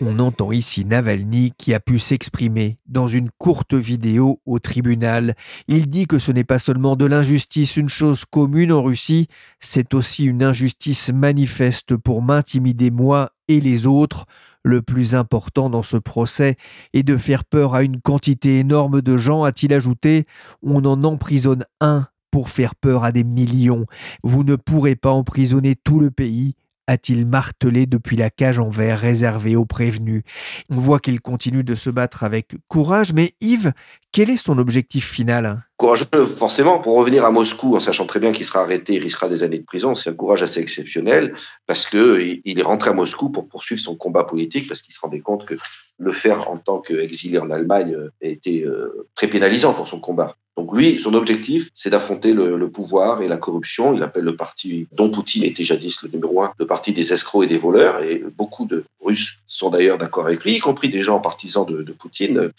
On 0.00 0.18
entend 0.18 0.50
ici 0.50 0.86
Navalny 0.86 1.52
qui 1.58 1.74
a 1.74 1.80
pu 1.80 1.98
s'exprimer 1.98 2.78
dans 2.86 3.06
une 3.06 3.28
courte 3.36 3.74
vidéo 3.74 4.40
au 4.46 4.58
tribunal. 4.60 5.34
Il 5.68 5.90
dit 5.90 6.06
que 6.06 6.18
ce 6.18 6.32
n'est 6.32 6.42
pas 6.44 6.58
seulement 6.58 6.96
de 6.96 7.04
l'injustice 7.04 7.76
une 7.76 7.90
chose 7.90 8.24
commune 8.24 8.72
en 8.72 8.82
Russie, 8.82 9.28
c'est 9.60 9.92
aussi 9.92 10.24
une 10.24 10.42
injustice 10.42 11.12
manifeste 11.12 11.96
pour 11.96 12.22
m'intimider 12.22 12.90
moi 12.90 13.32
et 13.48 13.60
les 13.60 13.86
autres. 13.86 14.24
Le 14.62 14.80
plus 14.80 15.14
important 15.14 15.68
dans 15.68 15.82
ce 15.82 15.98
procès 15.98 16.56
est 16.94 17.02
de 17.02 17.18
faire 17.18 17.44
peur 17.44 17.74
à 17.74 17.82
une 17.82 18.00
quantité 18.00 18.58
énorme 18.58 19.02
de 19.02 19.18
gens, 19.18 19.44
a-t-il 19.44 19.74
ajouté. 19.74 20.24
On 20.62 20.82
en 20.86 21.04
emprisonne 21.04 21.66
un 21.82 22.06
pour 22.30 22.48
faire 22.48 22.74
peur 22.74 23.04
à 23.04 23.12
des 23.12 23.24
millions. 23.24 23.86
Vous 24.22 24.44
ne 24.44 24.56
pourrez 24.56 24.96
pas 24.96 25.10
emprisonner 25.10 25.74
tout 25.76 26.00
le 26.00 26.10
pays, 26.10 26.54
a-t-il 26.90 27.24
martelé 27.24 27.86
depuis 27.86 28.16
la 28.16 28.30
cage 28.30 28.58
en 28.58 28.68
verre 28.68 28.98
réservée 28.98 29.54
aux 29.54 29.64
prévenus? 29.64 30.22
On 30.70 30.76
voit 30.76 30.98
qu'il 30.98 31.20
continue 31.20 31.62
de 31.62 31.76
se 31.76 31.88
battre 31.88 32.24
avec 32.24 32.56
courage, 32.66 33.12
mais 33.12 33.34
Yves, 33.40 33.72
quel 34.10 34.28
est 34.28 34.36
son 34.36 34.58
objectif 34.58 35.08
final? 35.08 35.64
Courageux, 35.76 36.06
forcément, 36.36 36.80
pour 36.80 36.96
revenir 36.96 37.24
à 37.24 37.30
Moscou 37.30 37.76
en 37.76 37.80
sachant 37.80 38.06
très 38.06 38.18
bien 38.18 38.32
qu'il 38.32 38.44
sera 38.44 38.62
arrêté, 38.62 38.94
il 38.94 39.02
risquera 39.02 39.28
des 39.28 39.44
années 39.44 39.60
de 39.60 39.64
prison. 39.64 39.94
C'est 39.94 40.10
un 40.10 40.14
courage 40.14 40.42
assez 40.42 40.58
exceptionnel 40.58 41.32
parce 41.68 41.86
qu'il 41.86 42.42
est 42.44 42.62
rentré 42.62 42.90
à 42.90 42.92
Moscou 42.92 43.30
pour 43.30 43.48
poursuivre 43.48 43.80
son 43.80 43.94
combat 43.94 44.24
politique 44.24 44.66
parce 44.66 44.82
qu'il 44.82 44.92
se 44.92 45.00
rendait 45.00 45.20
compte 45.20 45.46
que 45.46 45.54
le 45.98 46.12
faire 46.12 46.50
en 46.50 46.56
tant 46.56 46.80
qu'exilé 46.80 47.38
en 47.38 47.50
Allemagne 47.50 47.96
était 48.20 48.64
euh, 48.66 49.06
très 49.14 49.28
pénalisant 49.28 49.74
pour 49.74 49.86
son 49.86 50.00
combat. 50.00 50.36
Donc 50.60 50.76
lui, 50.76 50.98
son 50.98 51.14
objectif, 51.14 51.70
c'est 51.72 51.88
d'affronter 51.88 52.34
le, 52.34 52.68
pouvoir 52.68 53.22
et 53.22 53.28
la 53.28 53.38
corruption. 53.38 53.94
Il 53.94 54.02
appelle 54.02 54.24
le 54.24 54.36
parti 54.36 54.86
dont 54.92 55.08
Poutine 55.08 55.42
était 55.42 55.64
jadis 55.64 56.02
le 56.02 56.10
numéro 56.10 56.42
un, 56.42 56.52
le 56.58 56.66
parti 56.66 56.92
des 56.92 57.14
escrocs 57.14 57.44
et 57.44 57.46
des 57.46 57.56
voleurs. 57.56 58.02
Et 58.02 58.22
beaucoup 58.36 58.66
de 58.66 58.84
Russes 59.02 59.38
sont 59.46 59.70
d'ailleurs 59.70 59.96
d'accord 59.96 60.26
avec 60.26 60.44
lui, 60.44 60.56
y 60.56 60.58
compris 60.58 60.90
des 60.90 61.00
gens 61.00 61.18
partisans 61.18 61.64
de, 61.64 61.92
Poutine. 61.92 62.50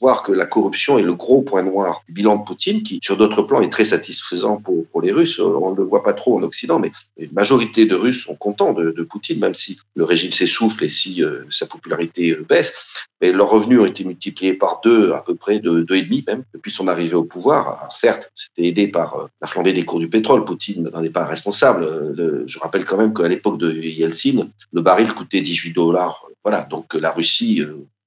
Voir 0.00 0.22
que 0.22 0.32
la 0.32 0.46
corruption 0.46 0.98
est 0.98 1.02
le 1.02 1.14
gros 1.14 1.42
point 1.42 1.62
noir 1.62 2.02
du 2.06 2.12
bilan 2.12 2.36
de 2.36 2.44
Poutine, 2.44 2.82
qui 2.82 3.00
sur 3.02 3.16
d'autres 3.16 3.42
plans 3.42 3.60
est 3.60 3.70
très 3.70 3.84
satisfaisant 3.84 4.56
pour, 4.58 4.86
pour 4.88 5.00
les 5.00 5.12
Russes. 5.12 5.38
On 5.38 5.72
ne 5.72 5.76
le 5.76 5.84
voit 5.84 6.02
pas 6.02 6.12
trop 6.12 6.38
en 6.38 6.42
Occident, 6.42 6.78
mais 6.78 6.92
une 7.16 7.32
majorité 7.32 7.86
de 7.86 7.94
Russes 7.94 8.24
sont 8.24 8.34
contents 8.34 8.72
de, 8.72 8.90
de 8.90 9.02
Poutine, 9.02 9.40
même 9.40 9.54
si 9.54 9.78
le 9.94 10.04
régime 10.04 10.32
s'essouffle 10.32 10.84
et 10.84 10.88
si 10.88 11.22
euh, 11.22 11.44
sa 11.50 11.66
popularité 11.66 12.32
euh, 12.32 12.44
baisse. 12.48 12.72
Mais 13.20 13.32
leurs 13.32 13.48
revenus 13.48 13.80
ont 13.80 13.86
été 13.86 14.04
multipliés 14.04 14.54
par 14.54 14.80
deux, 14.84 15.12
à 15.12 15.22
peu 15.22 15.34
près 15.34 15.58
de 15.58 15.80
deux 15.80 15.96
et 15.96 16.02
demi 16.02 16.22
même, 16.26 16.44
depuis 16.52 16.70
son 16.70 16.88
arrivée 16.88 17.14
au 17.14 17.24
pouvoir. 17.24 17.80
Alors 17.80 17.96
certes, 17.96 18.30
c'était 18.34 18.68
aidé 18.68 18.88
par 18.88 19.16
euh, 19.16 19.26
la 19.40 19.46
flambée 19.46 19.72
des 19.72 19.84
cours 19.84 20.00
du 20.00 20.08
pétrole. 20.08 20.44
Poutine 20.44 20.90
n'en 20.90 21.02
est 21.02 21.10
pas 21.10 21.24
responsable. 21.24 22.14
je 22.46 22.58
rappelle 22.58 22.84
quand 22.84 22.98
même 22.98 23.14
qu'à 23.14 23.28
l'époque 23.28 23.58
de 23.58 23.72
Yeltsin, 23.72 24.48
le 24.72 24.82
baril 24.82 25.12
coûtait 25.14 25.40
18 25.40 25.72
dollars. 25.72 26.26
Voilà, 26.44 26.64
donc 26.64 26.94
la 26.94 27.10
Russie 27.10 27.62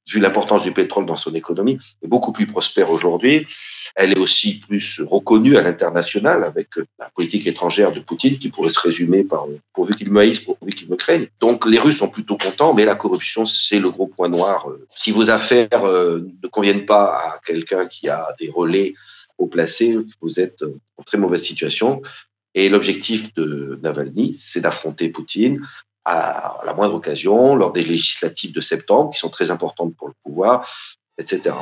vu 0.09 0.19
l'importance 0.19 0.63
du 0.63 0.71
pétrole 0.71 1.05
dans 1.05 1.17
son 1.17 1.33
économie, 1.33 1.77
est 2.03 2.07
beaucoup 2.07 2.31
plus 2.31 2.47
prospère 2.47 2.89
aujourd'hui. 2.91 3.45
Elle 3.95 4.13
est 4.13 4.19
aussi 4.19 4.59
plus 4.59 5.01
reconnue 5.05 5.57
à 5.57 5.61
l'international 5.61 6.43
avec 6.43 6.69
la 6.99 7.09
politique 7.09 7.47
étrangère 7.47 7.91
de 7.91 7.99
Poutine 7.99 8.37
qui 8.37 8.49
pourrait 8.49 8.69
se 8.69 8.79
résumer 8.79 9.23
par 9.23 9.45
pourvu 9.73 9.95
qu'il 9.95 10.11
me 10.11 10.21
haïsse, 10.21 10.39
pourvu 10.39 10.71
qu'il 10.71 10.89
me 10.89 10.95
craigne. 10.95 11.27
Donc 11.39 11.65
les 11.65 11.79
Russes 11.79 11.97
sont 11.97 12.07
plutôt 12.07 12.37
contents, 12.37 12.73
mais 12.73 12.85
la 12.85 12.95
corruption, 12.95 13.45
c'est 13.45 13.79
le 13.79 13.91
gros 13.91 14.07
point 14.07 14.29
noir. 14.29 14.67
Si 14.95 15.11
vos 15.11 15.29
affaires 15.29 15.83
euh, 15.83 16.19
ne 16.43 16.47
conviennent 16.47 16.85
pas 16.85 17.05
à 17.05 17.41
quelqu'un 17.45 17.87
qui 17.87 18.09
a 18.09 18.35
des 18.39 18.49
relais 18.49 18.93
au 19.37 19.47
placé, 19.47 19.97
vous 20.21 20.39
êtes 20.39 20.63
en 20.97 21.03
très 21.03 21.17
mauvaise 21.17 21.43
situation. 21.43 22.01
Et 22.55 22.69
l'objectif 22.69 23.33
de 23.35 23.79
Navalny, 23.83 24.33
c'est 24.33 24.59
d'affronter 24.59 25.09
Poutine 25.09 25.61
à 26.05 26.57
la 26.65 26.73
moindre 26.73 26.95
occasion, 26.95 27.55
lors 27.55 27.71
des 27.71 27.83
législatives 27.83 28.53
de 28.53 28.61
septembre, 28.61 29.11
qui 29.11 29.19
sont 29.19 29.29
très 29.29 29.51
importantes 29.51 29.95
pour 29.95 30.07
le 30.07 30.13
pouvoir, 30.23 30.67
etc. 31.17 31.55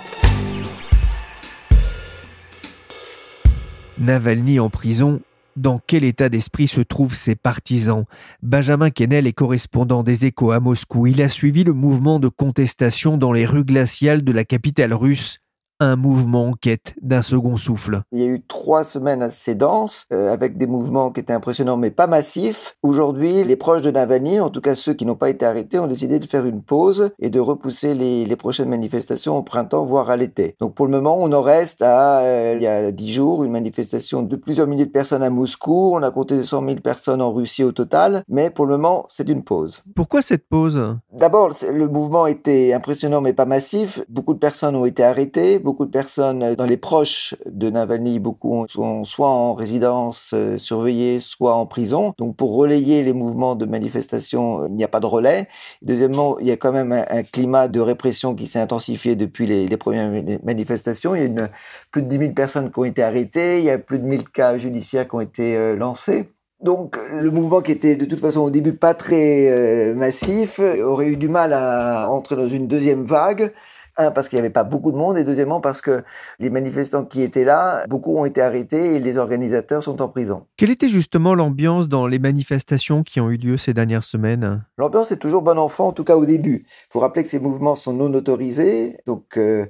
Navalny 3.97 4.59
en 4.59 4.69
prison, 4.69 5.21
dans 5.55 5.81
quel 5.85 6.03
état 6.03 6.29
d'esprit 6.29 6.67
se 6.67 6.81
trouvent 6.81 7.15
ses 7.15 7.35
partisans? 7.35 8.05
Benjamin 8.43 8.91
Kennel 8.91 9.25
est 9.25 9.33
correspondant 9.33 10.03
des 10.03 10.25
échos 10.25 10.51
à 10.51 10.59
Moscou. 10.59 11.07
Il 11.07 11.21
a 11.21 11.29
suivi 11.29 11.63
le 11.63 11.73
mouvement 11.73 12.19
de 12.19 12.27
contestation 12.27 13.17
dans 13.17 13.33
les 13.33 13.45
rues 13.45 13.65
glaciales 13.65 14.23
de 14.23 14.31
la 14.31 14.43
capitale 14.43 14.93
russe 14.93 15.39
un 15.79 15.95
mouvement 15.95 16.47
en 16.47 16.53
quête 16.53 16.95
d'un 17.01 17.21
second 17.21 17.57
souffle. 17.57 18.01
Il 18.11 18.19
y 18.19 18.23
a 18.23 18.27
eu 18.27 18.41
trois 18.47 18.83
semaines 18.83 19.21
assez 19.21 19.55
denses, 19.55 20.05
euh, 20.11 20.33
avec 20.33 20.57
des 20.57 20.67
mouvements 20.67 21.11
qui 21.11 21.19
étaient 21.19 21.33
impressionnants 21.33 21.77
mais 21.77 21.91
pas 21.91 22.07
massifs. 22.07 22.75
Aujourd'hui, 22.83 23.43
les 23.43 23.55
proches 23.55 23.81
de 23.81 23.91
Navalny, 23.91 24.39
en 24.39 24.49
tout 24.49 24.61
cas 24.61 24.75
ceux 24.75 24.93
qui 24.93 25.05
n'ont 25.05 25.15
pas 25.15 25.29
été 25.29 25.45
arrêtés, 25.45 25.79
ont 25.79 25.87
décidé 25.87 26.19
de 26.19 26.25
faire 26.25 26.45
une 26.45 26.61
pause 26.61 27.11
et 27.19 27.29
de 27.29 27.39
repousser 27.39 27.93
les, 27.93 28.25
les 28.25 28.35
prochaines 28.35 28.69
manifestations 28.69 29.37
au 29.37 29.43
printemps, 29.43 29.85
voire 29.85 30.09
à 30.09 30.17
l'été. 30.17 30.55
Donc 30.59 30.73
pour 30.73 30.85
le 30.85 30.91
moment, 30.91 31.17
on 31.19 31.31
en 31.31 31.41
reste 31.41 31.81
à, 31.81 32.19
euh, 32.19 32.53
il 32.55 32.63
y 32.63 32.67
a 32.67 32.91
dix 32.91 33.13
jours, 33.13 33.43
une 33.43 33.51
manifestation 33.51 34.21
de 34.23 34.35
plusieurs 34.35 34.67
milliers 34.67 34.85
de 34.85 34.91
personnes 34.91 35.23
à 35.23 35.29
Moscou. 35.29 35.93
On 35.93 36.03
a 36.03 36.11
compté 36.11 36.43
100 36.43 36.65
000 36.65 36.79
personnes 36.79 37.21
en 37.21 37.31
Russie 37.31 37.63
au 37.63 37.71
total, 37.71 38.23
mais 38.27 38.49
pour 38.49 38.65
le 38.65 38.77
moment, 38.77 39.05
c'est 39.09 39.29
une 39.29 39.43
pause. 39.43 39.83
Pourquoi 39.95 40.21
cette 40.21 40.47
pause? 40.47 40.97
D'abord, 41.13 41.53
le 41.71 41.87
mouvement 41.87 42.27
était 42.27 42.73
impressionnant 42.73 43.21
mais 43.21 43.33
pas 43.33 43.45
massif. 43.45 44.01
Beaucoup 44.09 44.33
de 44.33 44.39
personnes 44.39 44.75
ont 44.75 44.85
été 44.85 45.03
arrêtées 45.03 45.59
beaucoup 45.67 45.85
de 45.85 45.91
personnes 45.91 46.43
euh, 46.43 46.55
dans 46.55 46.65
les 46.65 46.77
proches 46.77 47.35
de 47.45 47.69
Navalny, 47.69 48.19
beaucoup 48.19 48.65
sont 48.69 49.03
soit 49.03 49.27
en 49.27 49.53
résidence 49.53 50.31
euh, 50.33 50.57
surveillée, 50.57 51.19
soit 51.19 51.55
en 51.55 51.65
prison. 51.65 52.13
Donc 52.17 52.37
pour 52.37 52.55
relayer 52.55 53.03
les 53.03 53.11
mouvements 53.11 53.55
de 53.55 53.65
manifestation, 53.65 54.63
euh, 54.63 54.67
il 54.69 54.75
n'y 54.75 54.85
a 54.85 54.87
pas 54.87 55.01
de 55.01 55.05
relais. 55.05 55.49
Deuxièmement, 55.81 56.39
il 56.39 56.47
y 56.47 56.51
a 56.51 56.55
quand 56.55 56.71
même 56.71 56.93
un, 56.93 57.23
climat 57.23 57.67
de 57.67 57.81
répression 57.81 58.33
qui 58.33 58.47
s'est 58.47 58.61
intensifié 58.61 59.17
depuis 59.17 59.45
les, 59.45 59.75
premières 59.75 60.09
manifestations. 60.43 61.15
Il 61.15 61.35
y 61.35 61.39
a 61.39 61.49
plus 61.91 62.01
de 62.01 62.07
10 62.07 62.17
000 62.17 62.31
personnes 62.31 62.71
qui 62.71 62.79
ont 62.79 62.85
été 62.85 63.03
arrêtées, 63.03 63.59
il 63.59 63.65
y 63.65 63.69
a 63.69 63.77
plus 63.77 63.99
de 63.99 64.05
1000 64.05 64.29
cas 64.29 64.57
judiciaires 64.57 65.05
qui 65.07 65.15
ont 65.15 65.21
été 65.21 65.75
lancés. 65.75 66.29
Donc 66.61 66.97
le 67.11 67.29
mouvement 67.29 67.61
qui 67.61 67.73
était 67.73 67.97
de 67.97 68.05
toute 68.05 68.19
façon 68.19 68.41
au 68.41 68.49
début 68.49 68.73
pas 68.73 68.93
très 68.93 69.93
massif 69.95 70.59
aurait 70.59 71.09
eu 71.09 71.17
du 71.17 71.27
mal 71.27 71.51
à 71.53 72.09
entrer 72.09 72.35
dans 72.37 72.47
une 72.47 72.67
deuxième 72.67 73.03
vague. 73.03 73.51
Un, 73.97 74.11
parce 74.11 74.29
qu'il 74.29 74.37
n'y 74.37 74.41
avait 74.41 74.51
pas 74.51 74.63
beaucoup 74.63 74.91
de 74.91 74.97
monde, 74.97 75.17
et 75.17 75.23
deuxièmement, 75.23 75.59
parce 75.59 75.81
que 75.81 76.03
les 76.39 76.51
manifestants 76.51 77.03
qui 77.03 77.23
étaient 77.23 77.43
là, 77.43 77.83
beaucoup 77.87 78.15
ont 78.15 78.25
été 78.25 78.41
arrêtés 78.41 78.95
et 78.95 78.99
les 78.99 79.17
organisateurs 79.17 79.81
sont 79.81 80.01
en 80.01 80.07
prison. 80.07 80.45
Quelle 80.55 80.69
était 80.69 80.89
justement 80.89 81.33
l'ambiance 81.33 81.87
dans 81.87 82.05
les 82.05 82.19
manifestations 82.19 83.01
qui 83.01 83.19
ont 83.19 83.31
eu 83.31 83.37
lieu 83.37 83.57
ces 83.57 83.73
dernières 83.73 84.03
semaines? 84.03 84.63
L'ambiance 84.77 85.11
est 85.11 85.17
toujours 85.17 85.41
bon 85.41 85.57
enfant, 85.57 85.87
en 85.87 85.93
tout 85.93 86.03
cas 86.03 86.15
au 86.15 86.25
début. 86.25 86.63
Il 86.65 86.91
faut 86.91 86.99
rappeler 86.99 87.23
que 87.23 87.29
ces 87.29 87.39
mouvements 87.39 87.75
sont 87.75 87.93
non 87.93 88.13
autorisés, 88.13 88.97
donc 89.07 89.37
euh, 89.37 89.65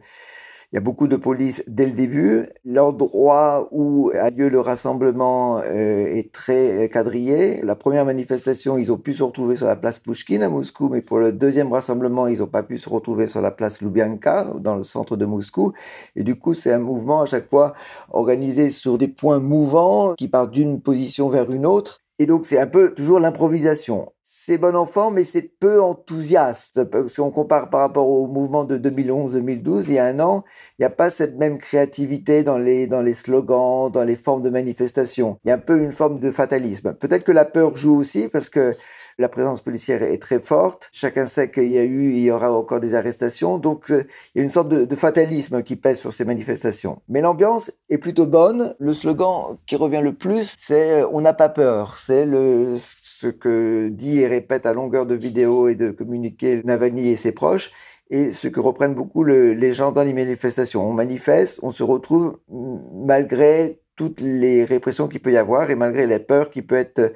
il 0.71 0.75
y 0.75 0.77
a 0.77 0.81
beaucoup 0.81 1.07
de 1.07 1.15
police 1.15 1.63
dès 1.67 1.85
le 1.85 1.93
début. 1.93 2.45
L'endroit 2.65 3.69
où 3.71 4.11
a 4.13 4.29
lieu 4.31 4.49
le 4.49 4.59
rassemblement 4.59 5.59
euh, 5.59 6.05
est 6.05 6.33
très 6.33 6.89
quadrillé. 6.89 7.61
La 7.63 7.77
première 7.77 8.03
manifestation, 8.03 8.77
ils 8.77 8.91
ont 8.91 8.97
pu 8.97 9.13
se 9.13 9.23
retrouver 9.23 9.55
sur 9.55 9.65
la 9.65 9.77
place 9.77 9.99
Pushkin 9.99 10.41
à 10.41 10.49
Moscou, 10.49 10.89
mais 10.89 11.01
pour 11.01 11.19
le 11.19 11.31
deuxième 11.31 11.71
rassemblement, 11.71 12.27
ils 12.27 12.39
n'ont 12.39 12.47
pas 12.47 12.63
pu 12.63 12.77
se 12.77 12.89
retrouver 12.89 13.27
sur 13.27 13.41
la 13.41 13.51
place 13.51 13.81
Lubyanka, 13.81 14.55
dans 14.59 14.75
le 14.75 14.83
centre 14.83 15.15
de 15.15 15.25
Moscou. 15.25 15.71
Et 16.17 16.23
du 16.23 16.35
coup, 16.35 16.53
c'est 16.53 16.73
un 16.73 16.79
mouvement 16.79 17.21
à 17.21 17.25
chaque 17.25 17.49
fois 17.49 17.73
organisé 18.11 18.69
sur 18.69 18.97
des 18.97 19.07
points 19.07 19.39
mouvants 19.39 20.15
qui 20.15 20.27
partent 20.27 20.51
d'une 20.51 20.81
position 20.81 21.29
vers 21.29 21.49
une 21.49 21.65
autre. 21.65 22.01
Et 22.19 22.25
donc, 22.25 22.45
c'est 22.45 22.59
un 22.59 22.67
peu 22.67 22.93
toujours 22.93 23.19
l'improvisation 23.19 24.11
c'est 24.29 24.57
bon 24.57 24.75
enfant, 24.75 25.09
mais 25.09 25.23
c'est 25.23 25.41
peu 25.41 25.81
enthousiaste. 25.81 26.81
Si 27.07 27.21
on 27.21 27.31
compare 27.31 27.69
par 27.69 27.79
rapport 27.79 28.09
au 28.09 28.27
mouvement 28.27 28.65
de 28.65 28.77
2011-2012, 28.77 29.85
il 29.87 29.93
y 29.93 29.99
a 29.99 30.05
un 30.05 30.19
an, 30.19 30.43
il 30.77 30.81
n'y 30.81 30.85
a 30.85 30.89
pas 30.89 31.09
cette 31.09 31.37
même 31.37 31.57
créativité 31.57 32.43
dans 32.43 32.57
les, 32.57 32.87
dans 32.87 33.01
les 33.01 33.13
slogans, 33.13 33.89
dans 33.89 34.03
les 34.03 34.17
formes 34.17 34.41
de 34.41 34.49
manifestation. 34.49 35.39
Il 35.45 35.47
y 35.47 35.51
a 35.51 35.55
un 35.55 35.59
peu 35.59 35.79
une 35.79 35.93
forme 35.93 36.19
de 36.19 36.29
fatalisme. 36.33 36.93
Peut-être 36.93 37.23
que 37.23 37.31
la 37.31 37.45
peur 37.45 37.77
joue 37.77 37.95
aussi 37.95 38.27
parce 38.27 38.49
que 38.49 38.75
la 39.17 39.29
présence 39.29 39.61
policière 39.61 40.03
est 40.03 40.21
très 40.21 40.39
forte. 40.39 40.89
Chacun 40.91 41.27
sait 41.27 41.49
qu'il 41.49 41.69
y 41.69 41.77
a 41.77 41.83
eu, 41.83 42.11
il 42.11 42.19
y 42.19 42.31
aura 42.31 42.51
encore 42.51 42.79
des 42.79 42.93
arrestations. 42.95 43.57
Donc, 43.57 43.89
euh, 43.89 44.03
il 44.33 44.39
y 44.39 44.41
a 44.41 44.43
une 44.43 44.49
sorte 44.49 44.69
de, 44.69 44.95
fatalisme 44.95 45.63
qui 45.63 45.75
pèse 45.75 45.99
sur 45.99 46.13
ces 46.13 46.25
manifestations. 46.25 47.01
Mais 47.09 47.21
l'ambiance 47.21 47.71
est 47.89 47.97
plutôt 47.97 48.25
bonne. 48.25 48.75
Le 48.79 48.93
slogan 48.93 49.57
qui 49.65 49.75
revient 49.75 50.01
le 50.03 50.13
plus, 50.13 50.55
c'est 50.57 51.01
euh, 51.01 51.07
on 51.11 51.21
n'a 51.21 51.33
pas 51.33 51.49
peur. 51.49 51.97
C'est 51.97 52.25
le, 52.25 52.75
ce 52.77 53.27
que 53.27 53.89
dit 53.89 54.19
et 54.19 54.27
répète 54.27 54.65
à 54.65 54.73
longueur 54.73 55.05
de 55.05 55.15
vidéos 55.15 55.67
et 55.67 55.75
de 55.75 55.91
communiqués 55.91 56.61
Navalny 56.63 57.09
et 57.09 57.15
ses 57.15 57.31
proches 57.31 57.71
et 58.09 58.31
ce 58.31 58.47
que 58.47 58.61
reprennent 58.61 58.95
beaucoup 58.95 59.25
les 59.25 59.73
gens 59.73 59.91
dans 59.91 60.03
les 60.03 60.13
manifestations. 60.13 60.87
On 60.87 60.93
manifeste, 60.93 61.59
on 61.61 61.71
se 61.71 61.83
retrouve 61.83 62.39
malgré 62.49 63.81
toutes 63.97 64.21
les 64.21 64.63
répressions 64.63 65.09
qu'il 65.09 65.19
peut 65.19 65.33
y 65.33 65.37
avoir 65.37 65.69
et 65.71 65.75
malgré 65.75 66.07
les 66.07 66.19
peurs 66.19 66.49
qui 66.49 66.61
peuvent 66.61 66.79
être 66.79 67.13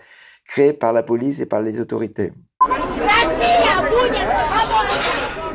créées 0.52 0.74
par 0.74 0.92
la 0.92 1.02
police 1.02 1.40
et 1.40 1.46
par 1.46 1.62
les 1.62 1.80
autorités. 1.80 2.34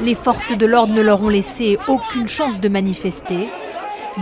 Les 0.00 0.14
forces 0.14 0.56
de 0.56 0.64
l'ordre 0.64 0.94
ne 0.94 1.02
leur 1.02 1.22
ont 1.22 1.28
laissé 1.28 1.78
aucune 1.86 2.26
chance 2.26 2.60
de 2.60 2.68
manifester. 2.68 3.48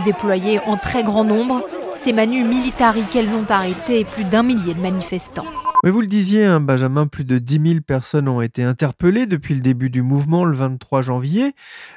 Déployées 0.03 0.59
en 0.65 0.75
très 0.75 1.03
grand 1.03 1.23
nombre, 1.23 1.65
ces 1.95 2.11
manus 2.11 2.45
militari 2.45 3.03
qu'elles 3.13 3.33
ont 3.35 3.49
arrêté 3.49 4.03
plus 4.03 4.25
d'un 4.25 4.43
millier 4.43 4.73
de 4.73 4.81
manifestants. 4.81 5.45
Oui, 5.85 5.91
vous 5.91 6.01
le 6.01 6.07
disiez, 6.07 6.45
hein, 6.45 6.59
Benjamin, 6.61 7.05
plus 7.05 7.25
de 7.25 7.37
10 7.37 7.61
000 7.63 7.81
personnes 7.85 8.27
ont 8.27 8.41
été 8.41 8.63
interpellées 8.63 9.27
depuis 9.27 9.53
le 9.53 9.61
début 9.61 9.91
du 9.91 10.01
mouvement 10.01 10.43
le 10.43 10.55
23 10.55 11.03
janvier. 11.03 11.53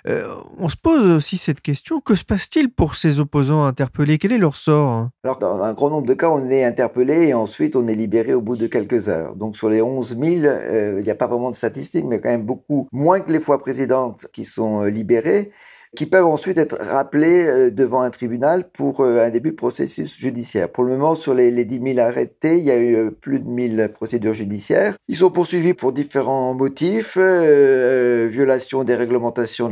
Euh, 0.07 0.29
on 0.59 0.69
se 0.69 0.77
pose 0.77 1.11
aussi 1.11 1.39
cette 1.39 1.63
question, 1.63 2.03
que 2.03 2.15
se 2.15 2.23
passe-t-il 2.23 2.71
pour 2.71 2.97
ces 2.97 3.19
opposants 3.19 3.65
interpellés? 3.65 4.19
Quel 4.19 4.33
est 4.33 4.39
leur 4.39 4.57
sort 4.57 4.91
hein? 4.91 5.11
Alors, 5.25 5.39
dans 5.39 5.63
un 5.63 5.73
grand 5.73 5.89
nombre 5.89 6.07
de 6.07 6.13
cas, 6.13 6.29
on 6.29 6.51
est 6.51 6.65
interpellé 6.65 7.29
et 7.29 7.33
ensuite 7.33 7.77
on 7.77 7.89
est 7.89 7.95
libéré 7.95 8.35
au 8.35 8.43
bout 8.43 8.59
de 8.59 8.67
quelques 8.67 9.09
heures. 9.09 9.35
Donc, 9.37 9.57
sur 9.57 9.71
les 9.71 9.81
11 9.81 10.19
000, 10.19 10.45
euh, 10.45 10.97
il 10.99 11.05
n'y 11.05 11.11
a 11.11 11.15
pas 11.15 11.27
vraiment 11.27 11.51
de 11.51 11.57
statistiques, 11.57 12.05
mais 12.05 12.21
quand 12.21 12.29
même 12.29 12.45
beaucoup 12.45 12.89
moins 12.93 13.21
que 13.21 13.33
les 13.33 13.41
fois 13.41 13.59
précédentes 13.59 14.27
qui 14.35 14.45
sont 14.45 14.83
euh, 14.83 14.91
libérés 14.91 15.51
qui 15.97 16.07
peuvent 16.07 16.27
ensuite 16.27 16.59
être 16.59 16.77
rappelés 16.81 17.47
euh, 17.47 17.71
devant 17.71 18.03
un 18.03 18.11
tribunal 18.11 18.69
pour 18.71 19.01
euh, 19.01 19.25
un 19.25 19.31
début 19.31 19.51
de 19.51 19.57
processus 19.57 20.19
judiciaire. 20.19 20.69
Pour 20.69 20.85
le 20.85 20.91
moment, 20.91 21.15
sur 21.15 21.35
les, 21.35 21.51
les 21.51 21.65
10 21.65 21.95
000 21.95 21.99
arrêtés, 21.99 22.59
il 22.59 22.65
y 22.65 22.71
a 22.71 22.77
eu 22.77 22.95
euh, 22.97 23.11
plus 23.11 23.41
de 23.41 23.49
1000 23.49 23.91
procédures 23.95 24.35
judiciaires. 24.35 24.95
Ils 25.09 25.17
sont 25.17 25.31
poursuivis 25.31 25.75
pour 25.75 25.93
différents 25.93 26.55
motifs, 26.55 27.17
violation 27.17 28.85
des 28.85 28.95
réglementations 28.95 29.69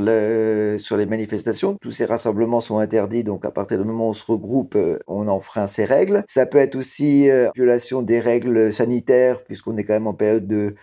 sur 0.79 0.97
les 0.97 1.07
manifestations. 1.07 1.77
Tous 1.81 1.91
ces 1.91 2.05
rassemblements 2.05 2.61
sont 2.61 2.79
interdits, 2.79 3.25
donc 3.25 3.45
à 3.45 3.51
partir 3.51 3.79
du 3.79 3.85
moment 3.85 4.09
où 4.09 4.11
on 4.11 4.15
se 4.15 4.25
regroupe, 4.25 4.77
on 5.07 5.29
enfreint 5.29 5.67
ces 5.67 5.85
règles. 5.85 6.25
Ça 6.29 6.47
peut 6.47 6.59
être 6.59 6.77
aussi 6.77 7.29
violation 7.55 8.03
des 8.03 8.21
règles 8.21 8.73
sanitaires, 8.73 9.43
puisqu'on 9.45 9.77
est 9.77 9.85
quand 9.85 9.95
même 9.95 10.07
en 10.07 10.15
période 10.15 10.47
de 10.47 10.75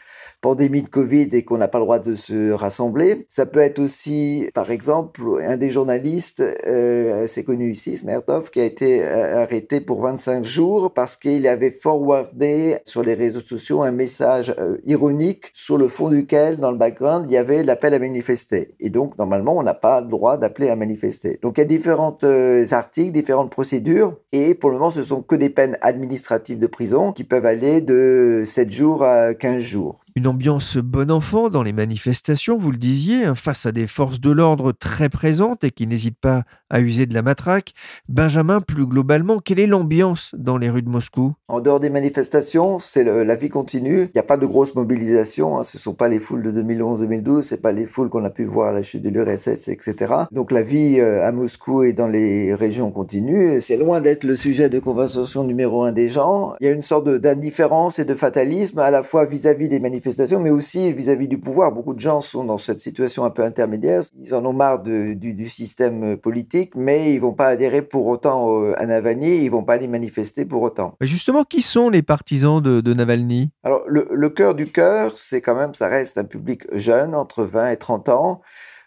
pandémie 0.43 0.81
de 0.81 0.89
Covid 0.89 1.29
et 1.31 1.43
qu'on 1.43 1.57
n'a 1.57 1.69
pas 1.69 1.79
le 1.79 1.85
droit 1.85 2.00
de 2.00 2.15
se 2.15 2.51
rassembler. 2.51 3.25
Ça 3.29 3.45
peut 3.45 3.62
être 3.62 3.79
aussi, 3.79 4.50
par 4.53 4.69
exemple, 4.71 5.23
un 5.41 5.55
des 5.55 5.69
journalistes 5.69 6.43
euh, 6.67 7.23
assez 7.23 7.45
connu 7.45 7.71
ici, 7.71 7.95
Smertov, 7.95 8.51
qui 8.51 8.59
a 8.59 8.65
été 8.65 9.03
euh, 9.03 9.41
arrêté 9.41 9.79
pour 9.79 10.01
25 10.01 10.43
jours 10.43 10.93
parce 10.93 11.15
qu'il 11.15 11.47
avait 11.47 11.71
forwardé 11.71 12.77
sur 12.83 13.03
les 13.03 13.13
réseaux 13.13 13.39
sociaux 13.39 13.83
un 13.83 13.91
message 13.91 14.53
euh, 14.59 14.77
ironique 14.83 15.50
sur 15.53 15.77
le 15.77 15.88
fond 15.88 16.09
duquel, 16.09 16.59
dans 16.59 16.71
le 16.71 16.77
background, 16.77 17.25
il 17.27 17.31
y 17.31 17.38
avait 17.38 17.63
l'appel 17.63 17.93
à 17.93 18.00
manifester. 18.00 18.75
Et 18.81 18.89
donc, 18.89 19.17
normalement, 19.17 19.57
on 19.57 19.63
n'a 19.63 19.73
pas 19.73 20.01
le 20.01 20.07
droit 20.07 20.38
d'appeler 20.38 20.69
à 20.69 20.75
manifester. 20.75 21.39
Donc, 21.41 21.57
il 21.57 21.62
y 21.62 21.63
a 21.63 21.65
différents 21.67 22.17
euh, 22.23 22.65
articles, 22.71 23.13
différentes 23.13 23.50
procédures. 23.50 24.17
Et 24.33 24.55
pour 24.55 24.69
le 24.69 24.75
moment, 24.75 24.91
ce 24.91 25.03
sont 25.03 25.21
que 25.21 25.35
des 25.35 25.50
peines 25.50 25.77
administratives 25.79 26.59
de 26.59 26.67
prison 26.67 27.13
qui 27.13 27.23
peuvent 27.23 27.45
aller 27.45 27.79
de 27.79 28.43
7 28.45 28.69
jours 28.69 29.03
à 29.05 29.33
15 29.33 29.59
jours. 29.59 30.02
Une 30.15 30.27
ambiance 30.27 30.77
bon 30.77 31.10
enfant 31.10 31.50
dans 31.50 31.63
les 31.63 31.74
manifestations, 31.74 32.55
vous 32.58 32.70
le 32.70 32.77
disiez, 32.77 33.25
hein, 33.25 33.34
face 33.34 33.65
à 33.65 33.72
des 33.72 33.88
forces 33.88 34.20
de 34.20 34.29
l'ordre 34.29 34.72
très 34.72 35.10
présentes 35.10 35.63
et 35.63 35.72
qui 35.72 35.88
n'hésitent 35.88 36.20
pas 36.20 36.43
à 36.70 36.82
user 36.82 37.05
de 37.05 37.13
la 37.13 37.22
matraque. 37.22 37.74
Benjamin, 38.10 38.62
plus 38.62 38.86
globalement, 38.86 39.39
quelle 39.39 39.60
est 39.60 39.67
l'ambiance 39.67 40.36
dans 40.38 40.58
les 40.58 40.70
rues 40.70 40.84
de 40.84 40.89
Moscou? 40.89 41.34
En 41.48 41.62
dehors 41.62 41.79
des 41.79 41.89
manifestations, 41.89 42.79
c'est 42.79 43.03
la 43.03 43.36
vie 43.36 43.50
continue. 43.50 44.01
Il 44.01 44.12
n'y 44.15 44.20
a 44.20 44.24
pas 44.24 44.38
de 44.38 44.46
grosse 44.46 44.75
mobilisation. 44.75 45.58
Hein. 45.58 45.63
Ce 45.63 45.77
ne 45.77 45.82
sont 45.82 45.93
pas 45.93 46.08
les 46.08 46.20
foules 46.20 46.43
de 46.43 46.51
2011-2012, 46.62 47.43
c'est 47.43 47.62
pas 47.62 47.72
les 47.72 47.86
foules 47.86 48.10
qu'on 48.10 48.24
a 48.24 48.29
pu 48.29 48.46
voir 48.46 48.70
à 48.70 48.72
la 48.72 48.84
chute 48.84 49.01
de 49.01 49.10
l'URSS, 49.10 49.67
etc. 49.67 50.13
Donc 50.32 50.51
la 50.51 50.62
vie 50.62 51.00
euh, 51.00 51.25
à 51.25 51.32
Moscou 51.32 51.84
et 51.84 51.93
dans 51.93 52.08
les 52.08 52.53
régions 52.53 52.91
continue. 52.91 53.62
C'est 53.62 53.77
loin 53.77 54.01
d'être 54.01 54.24
le 54.24 54.36
sujet 54.36 54.70
de 54.70 54.79
conversation 54.79 55.43
numéro 55.43 55.84
un 55.84 55.91
des 55.91 56.10
gens. 56.10 56.53
Il 56.60 56.67
y 56.67 56.70
a 56.70 56.74
une 56.74 56.82
sorte 56.82 57.10
d'indifférence 57.10 58.00
et 58.00 58.05
de 58.05 58.15
fatalisme 58.15 58.79
à 58.79 58.91
la 58.91 59.03
fois 59.03 59.25
vis-à-vis 59.25 59.70
des 59.70 59.79
manifestations, 59.79 60.02
mais 60.39 60.50
aussi 60.50 60.91
vis-à-vis 60.93 61.27
du 61.27 61.39
pouvoir. 61.39 61.72
Beaucoup 61.72 61.93
de 61.93 62.00
gens 62.00 62.22
sont 62.22 62.43
dans 62.43 62.57
cette 62.57 62.79
situation 62.79 63.24
un 63.24 63.29
peu 63.29 63.43
intermédiaire. 63.43 64.01
Ils 64.24 64.33
en 64.33 64.45
ont 64.45 64.53
marre 64.53 64.81
du, 64.81 65.15
du 65.15 65.50
système 65.50 66.17
politique 66.17 66.74
mais 66.75 67.13
ils 67.13 67.19
vont 67.19 67.33
pas 67.33 67.48
adhérer 67.48 67.81
pour 67.81 68.07
autant 68.07 68.74
à 68.74 68.86
Navalny, 68.86 69.43
ils 69.43 69.50
vont 69.50 69.63
pas 69.63 69.74
aller 69.74 69.88
manifester 69.88 70.45
pour 70.45 70.62
autant. 70.62 70.95
Mais 71.01 71.07
justement, 71.07 71.43
qui 71.43 71.62
sont 71.62 71.89
les 71.89 72.01
partisans 72.01 72.62
de, 72.62 72.93
Navalny? 72.93 73.50
Alors, 73.63 73.83
le, 73.88 74.07
le 74.12 74.29
cœur 74.29 74.53
du 74.53 74.67
cœur, 74.67 75.13
c'est 75.15 75.41
quand 75.41 75.55
même, 75.55 75.74
ça 75.74 75.88
reste 75.88 76.17
un 76.17 76.24
public 76.24 76.63
jeune, 76.74 77.15
entre 77.15 77.43
20 77.43 77.72
et 77.72 77.77
30 77.77 78.10
ans, 78.10 78.41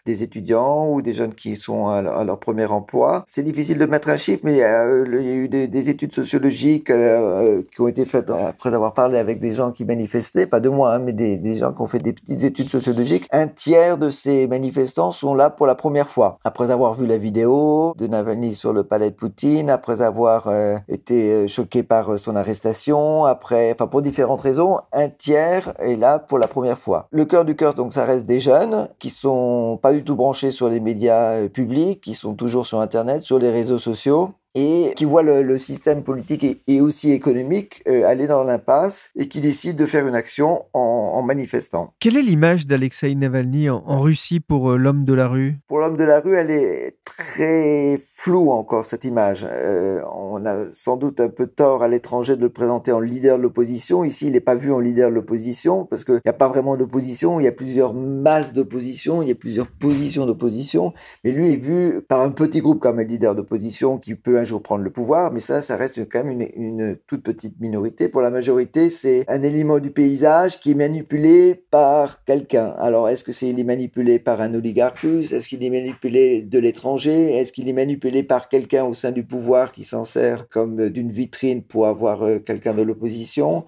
des 0.07 0.23
étudiants 0.23 0.89
ou 0.89 1.01
des 1.01 1.13
jeunes 1.13 1.35
qui 1.35 1.55
sont 1.57 1.87
à, 1.89 2.23
leur 2.23 2.39
premier 2.39 2.65
emploi. 2.65 3.23
C'est 3.27 3.43
difficile 3.43 3.77
de 3.77 3.85
mettre 3.85 4.09
un 4.09 4.17
chiffre, 4.17 4.41
mais 4.43 4.53
il 4.53 4.57
y 4.57 4.63
a, 4.63 4.85
euh, 4.85 5.05
eu 5.05 5.49
des, 5.49 5.89
études 5.89 6.13
sociologiques 6.13 6.89
euh, 6.89 7.61
qui 7.71 7.81
ont 7.81 7.87
été 7.87 8.05
faites 8.05 8.29
après 8.29 8.73
avoir 8.73 8.93
parlé 8.93 9.17
avec 9.17 9.39
des 9.39 9.53
gens 9.53 9.71
qui 9.71 9.85
manifestaient, 9.85 10.47
pas 10.47 10.59
de 10.59 10.69
moi, 10.69 10.95
hein, 10.95 10.99
mais 10.99 11.13
des, 11.13 11.55
gens 11.57 11.73
qui 11.73 11.81
ont 11.81 11.87
fait 11.87 11.99
des 11.99 12.13
petites 12.13 12.43
études 12.43 12.69
sociologiques. 12.69 13.27
Un 13.31 13.47
tiers 13.47 13.97
de 13.97 14.09
ces 14.09 14.47
manifestants 14.47 15.11
sont 15.11 15.35
là 15.35 15.49
pour 15.49 15.67
la 15.67 15.75
première 15.75 16.09
fois, 16.09 16.39
après 16.43 16.71
avoir 16.71 16.93
vu 16.93 17.05
la 17.05 17.17
vidéo 17.17 17.93
de 17.97 18.07
Navalny 18.07 18.55
sur 18.55 18.71
le 18.71 18.83
palais 18.83 19.09
de 19.09 19.15
Poutine, 19.15 19.69
après 19.69 20.01
avoir 20.01 20.47
euh, 20.47 20.77
été 20.87 21.47
choqué 21.47 21.83
par 21.83 22.17
son 22.17 22.35
arrestation, 22.35 23.25
après, 23.25 23.73
enfin 23.73 23.87
pour 23.87 24.01
différentes 24.01 24.41
raisons, 24.41 24.79
un 24.93 25.09
tiers 25.09 25.73
est 25.79 25.97
là 25.97 26.19
pour 26.19 26.39
la 26.39 26.47
première 26.47 26.79
fois. 26.79 27.07
Le 27.11 27.25
cœur 27.25 27.43
du 27.43 27.55
cœur, 27.55 27.73
donc 27.73 27.93
ça 27.93 28.05
reste 28.05 28.25
des 28.25 28.39
jeunes 28.39 28.87
qui 28.99 29.09
sont 29.09 29.77
pas 29.81 29.96
tout 30.03 30.15
branchés 30.15 30.51
sur 30.51 30.69
les 30.69 30.79
médias 30.79 31.33
euh, 31.33 31.49
publics, 31.49 32.01
qui 32.01 32.13
sont 32.13 32.33
toujours 32.33 32.65
sur 32.65 32.79
Internet, 32.79 33.23
sur 33.23 33.39
les 33.39 33.51
réseaux 33.51 33.77
sociaux 33.77 34.33
et 34.57 34.93
qui 34.95 35.05
voit 35.05 35.21
le, 35.21 35.57
système 35.57 36.03
politique 36.03 36.63
et, 36.67 36.81
aussi 36.81 37.11
économique 37.11 37.83
euh, 37.87 38.07
aller 38.07 38.27
dans 38.27 38.43
l'impasse 38.43 39.11
et 39.15 39.27
qui 39.27 39.39
décide 39.39 39.75
de 39.75 39.85
faire 39.85 40.07
une 40.07 40.15
action 40.15 40.65
en, 40.73 41.21
manifestant. 41.21 41.93
Quelle 41.99 42.17
est 42.17 42.21
l'image 42.21 42.65
d'Alexei 42.65 43.13
Navalny 43.15 43.69
en, 43.69 43.99
Russie 43.99 44.39
pour 44.39 44.71
euh, 44.71 44.77
l'homme 44.77 45.03
de 45.03 45.13
la 45.13 45.27
rue? 45.27 45.57
Pour 45.67 45.79
l'homme 45.79 45.97
de 45.97 46.03
la 46.03 46.21
rue, 46.21 46.35
elle 46.35 46.51
est 46.51 46.97
très 47.03 47.99
floue 47.99 48.49
encore, 48.49 48.85
cette 48.85 49.03
image. 49.03 49.45
Euh, 49.49 50.01
on 50.11 50.45
a 50.45 50.71
sans 50.71 50.95
doute 50.97 51.19
un 51.19 51.29
peu 51.29 51.47
tort 51.47 51.83
à 51.83 51.87
l'étranger 51.87 52.35
de 52.35 52.41
le 52.41 52.49
présenter 52.49 52.91
en 52.91 52.99
leader 52.99 53.37
de 53.37 53.43
l'opposition. 53.43 54.03
Ici, 54.03 54.27
il 54.27 54.33
n'est 54.33 54.39
pas 54.39 54.55
vu 54.55 54.71
en 54.71 54.79
leader 54.79 55.09
de 55.09 55.15
l'opposition 55.15 55.85
parce 55.85 56.03
qu'il 56.03 56.15
n'y 56.15 56.29
a 56.29 56.33
pas 56.33 56.47
vraiment 56.47 56.77
d'opposition. 56.77 57.39
Il 57.39 57.43
y 57.43 57.47
a 57.47 57.51
plusieurs 57.51 57.93
masses 57.93 58.53
d'opposition, 58.53 59.21
il 59.21 59.27
y 59.27 59.31
a 59.31 59.35
plusieurs 59.35 59.67
positions 59.67 60.25
d'opposition. 60.25 60.93
Mais 61.23 61.31
lui 61.31 61.51
est 61.51 61.57
vu 61.57 62.01
par 62.01 62.21
un 62.21 62.31
petit 62.31 62.61
groupe 62.61 62.79
comme 62.79 62.99
un 62.99 63.03
leader 63.03 63.35
d'opposition 63.35 63.97
qui 63.97 64.15
peut 64.15 64.37
jour 64.47 64.63
prendre 64.63 64.83
le 64.83 64.89
pouvoir, 64.89 65.31
mais 65.31 65.39
ça, 65.39 65.61
ça 65.61 65.77
reste 65.77 66.09
quand 66.09 66.23
même 66.23 66.41
une, 66.55 66.97
toute 67.05 67.21
petite 67.21 67.59
minorité. 67.59 68.09
Pour 68.09 68.21
la 68.21 68.31
majorité, 68.31 68.89
c'est 68.89 69.23
un 69.27 69.43
élément 69.43 69.79
du 69.79 69.91
paysage 69.91 70.59
qui 70.59 70.71
est 70.71 70.75
manipulé 70.75 71.53
par 71.69 72.23
quelqu'un. 72.23 72.69
Alors, 72.79 73.09
est-ce 73.09 73.23
que 73.23 73.31
c'est 73.31 73.47
est 73.49 73.63
manipulé 73.63 74.19
par 74.19 74.41
un 74.41 74.53
oligarque 74.53 75.03
Est-ce 75.03 75.47
qu'il 75.47 75.63
est 75.63 75.69
manipulé 75.69 76.41
de 76.41 76.59
l'étranger? 76.59 77.35
Est-ce 77.35 77.51
qu'il 77.51 77.69
est 77.69 77.73
manipulé 77.73 78.23
par 78.23 78.49
quelqu'un 78.49 78.85
au 78.85 78.93
sein 78.93 79.11
du 79.11 79.23
pouvoir 79.23 79.71
qui 79.71 79.83
s'en 79.83 80.03
sert 80.03 80.47
comme 80.49 80.89
d'une 80.89 81.11
vitrine 81.11 81.63
pour 81.63 81.87
avoir 81.87 82.23
euh, 82.23 82.39
quelqu'un 82.39 82.73
de 82.73 82.81
l'opposition? 82.81 83.65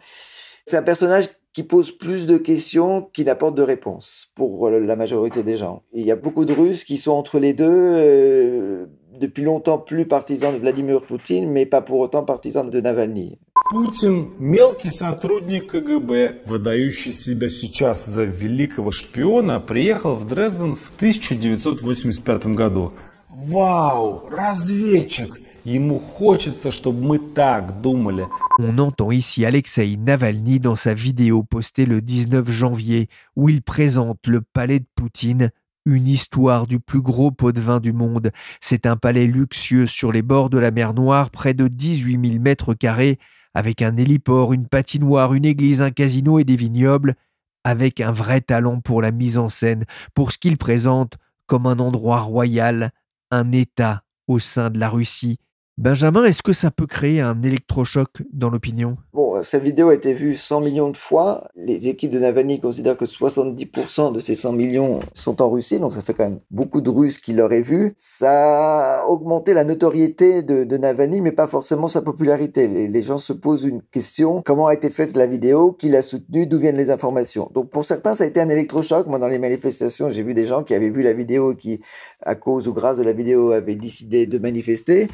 C'est 0.66 0.78
un 0.78 0.84
personnage 0.84 1.30
qui 1.54 1.64
pose 1.64 1.92
plus 1.92 2.28
de 2.28 2.38
questions 2.38 3.02
qu'il 3.02 3.26
n'apporte 3.26 3.56
de 3.56 3.64
réponses 3.64 4.32
pour 4.36 4.68
euh, 4.68 4.80
la 4.80 4.96
majorité 4.96 5.44
des 5.44 5.58
gens. 5.58 5.84
il 5.94 6.06
y 6.06 6.12
a 6.12 6.16
beaucoup 6.16 6.46
de 6.46 6.54
Russes 6.54 6.84
qui 6.84 6.98
sont 6.98 7.12
entre 7.12 7.40
les 7.40 7.54
deux. 7.54 7.68
Euh, 7.68 8.86
depuis 9.21 9.45
longtemps 9.45 9.79
plus 9.79 10.07
partisan 10.07 10.53
de 10.53 10.59
Vladimir 10.59 11.03
Poutine, 11.03 11.51
mais 11.51 11.67
pas 11.67 11.81
pour 11.81 12.01
autant 12.01 12.25
partisan 12.25 12.65
de 12.65 12.81
Navalny. 12.81 13.39
Путин – 13.71 14.39
мелкий 14.39 14.91
сотрудник 14.91 15.71
КГБ, 15.71 16.43
выдающий 16.45 17.13
себя 17.13 17.49
сейчас 17.49 18.05
за 18.05 18.25
великого 18.25 18.91
шпиона, 18.93 19.59
приехал 19.59 20.17
в 20.17 20.27
Дрезден 20.27 20.75
в 20.75 20.93
1985 20.97 22.47
году. 22.49 22.93
Вау, 23.31 24.29
разведчик! 24.31 25.41
Ему 25.65 25.99
хочется, 25.99 26.71
чтобы 26.71 27.01
мы 27.01 27.19
так 27.19 27.81
думали. 27.81 28.29
On 28.61 28.79
entend 28.79 29.11
ici 29.11 29.47
Alexei 29.47 29.97
Navalny 29.97 30.61
dans 30.61 30.77
sa 30.77 30.93
vidéo 30.93 31.43
postée 31.43 31.87
le 31.87 32.03
19 32.03 32.51
janvier 32.51 33.09
où 33.35 33.49
il 33.49 33.63
présente 33.63 34.27
le 34.27 34.43
palais 34.43 34.81
de 34.81 34.87
Poutine 34.95 35.51
une 35.86 36.08
histoire 36.08 36.68
du 36.68 36.80
plus 36.80 37.02
gros 37.02 37.32
pot 37.32 37.52
de 37.52 37.62
vin 37.62 37.80
du 37.80 37.94
monde. 37.94 38.32
C'est 38.62 38.86
un 38.86 38.98
palais 38.98 39.28
luxueux 39.28 39.88
sur 39.88 40.12
les 40.12 40.22
bords 40.22 40.50
de 40.50 40.58
la 40.58 40.72
mer 40.72 40.94
Noire, 40.94 41.30
près 41.30 41.54
de 41.54 41.68
18 41.68 42.32
000 42.32 42.42
mètres 42.42 42.74
carrés, 42.74 43.20
avec 43.54 43.82
un 43.82 43.98
héliport, 43.98 44.54
une 44.54 44.68
patinoire, 44.68 45.34
une 45.34 45.46
église, 45.46 45.82
un 45.82 45.92
casino 45.92 46.40
et 46.40 46.44
des 46.44 46.56
vignobles, 46.56 47.16
avec 47.64 48.02
un 48.02 48.12
vrai 48.12 48.42
talent 48.42 48.80
pour 48.80 49.02
la 49.02 49.12
mise 49.12 49.38
en 49.38 49.50
scène, 49.50 49.86
pour 50.14 50.32
ce 50.32 50.38
qu'il 50.38 50.58
présente 50.58 51.18
comme 51.46 51.66
un 51.66 51.80
endroit 51.80 52.22
royal, 52.22 52.92
un 53.32 53.52
État 53.52 54.04
au 54.28 54.40
sein 54.40 54.70
de 54.70 54.80
la 54.80 54.90
Russie, 54.90 55.40
Benjamin, 55.80 56.26
est-ce 56.26 56.44
que 56.44 56.52
ça 56.52 56.72
peut 56.72 56.88
créer 56.88 57.22
un 57.22 57.42
électrochoc 57.42 58.24
dans 58.34 58.50
l'opinion? 58.50 58.98
Bon, 59.14 59.42
cette 59.44 59.64
vidéo 59.64 59.88
a 59.88 59.94
été 59.94 60.14
vue 60.14 60.36
100 60.36 60.60
millions 60.60 60.90
de 60.90 60.98
fois. 60.98 61.48
Les 61.56 61.88
équipes 61.88 62.12
de 62.12 62.20
Navalny 62.20 62.60
considèrent 62.60 62.98
que 62.98 63.06
70% 63.06 64.12
de 64.12 64.20
ces 64.20 64.36
100 64.36 64.52
millions 64.52 65.00
sont 65.14 65.42
en 65.42 65.50
Russie, 65.50 65.80
donc 65.80 65.94
ça 65.94 66.02
fait 66.02 66.14
quand 66.14 66.26
même 66.26 66.42
beaucoup 66.52 66.82
de 66.82 66.90
Russes 66.90 67.18
qui 67.18 67.32
l'auraient 67.32 67.62
vu. 67.62 67.94
Ça 67.96 69.04
a 69.04 69.06
augmenté 69.06 69.54
la 69.54 69.64
notoriété 69.64 70.44
de, 70.44 70.66
de 70.66 70.78
Navalny, 70.78 71.22
mais 71.22 71.32
pas 71.32 71.48
forcément 71.48 71.88
sa 71.88 72.02
popularité. 72.02 72.68
Les, 72.68 72.90
les, 72.90 73.02
gens 73.02 73.18
se 73.18 73.32
posent 73.32 73.64
une 73.64 73.82
question 73.82 74.42
comment 74.42 74.68
a 74.68 74.74
été 74.74 74.90
faite 74.90 75.16
la 75.16 75.28
vidéo, 75.28 75.72
qui 75.72 75.88
l'a 75.88 76.02
soutenue, 76.02 76.46
d'où 76.46 76.60
viennent 76.60 76.76
les 76.76 76.92
informations? 76.92 77.50
Donc 77.54 77.70
pour 77.70 77.86
certains, 77.86 78.16
ça 78.16 78.26
a 78.26 78.28
été 78.28 78.42
un 78.42 78.50
électrochoc. 78.50 79.08
Moi, 79.08 79.18
dans 79.18 79.30
les 79.30 79.40
manifestations, 79.40 80.10
j'ai 80.10 80.24
vu 80.24 80.34
des 80.34 80.46
gens 80.46 80.64
qui 80.64 80.74
avaient 80.74 80.90
vu 80.90 81.04
la 81.04 81.14
vidéo, 81.14 81.56
qui, 81.56 81.80
à 82.22 82.36
cause 82.36 82.68
ou 82.68 82.74
grâce 82.74 82.98
de 82.98 83.04
la 83.04 83.14
vidéo, 83.14 83.54
avaient 83.54 83.76
décidé 83.76 84.28
de 84.28 84.40
manifester 84.40 85.08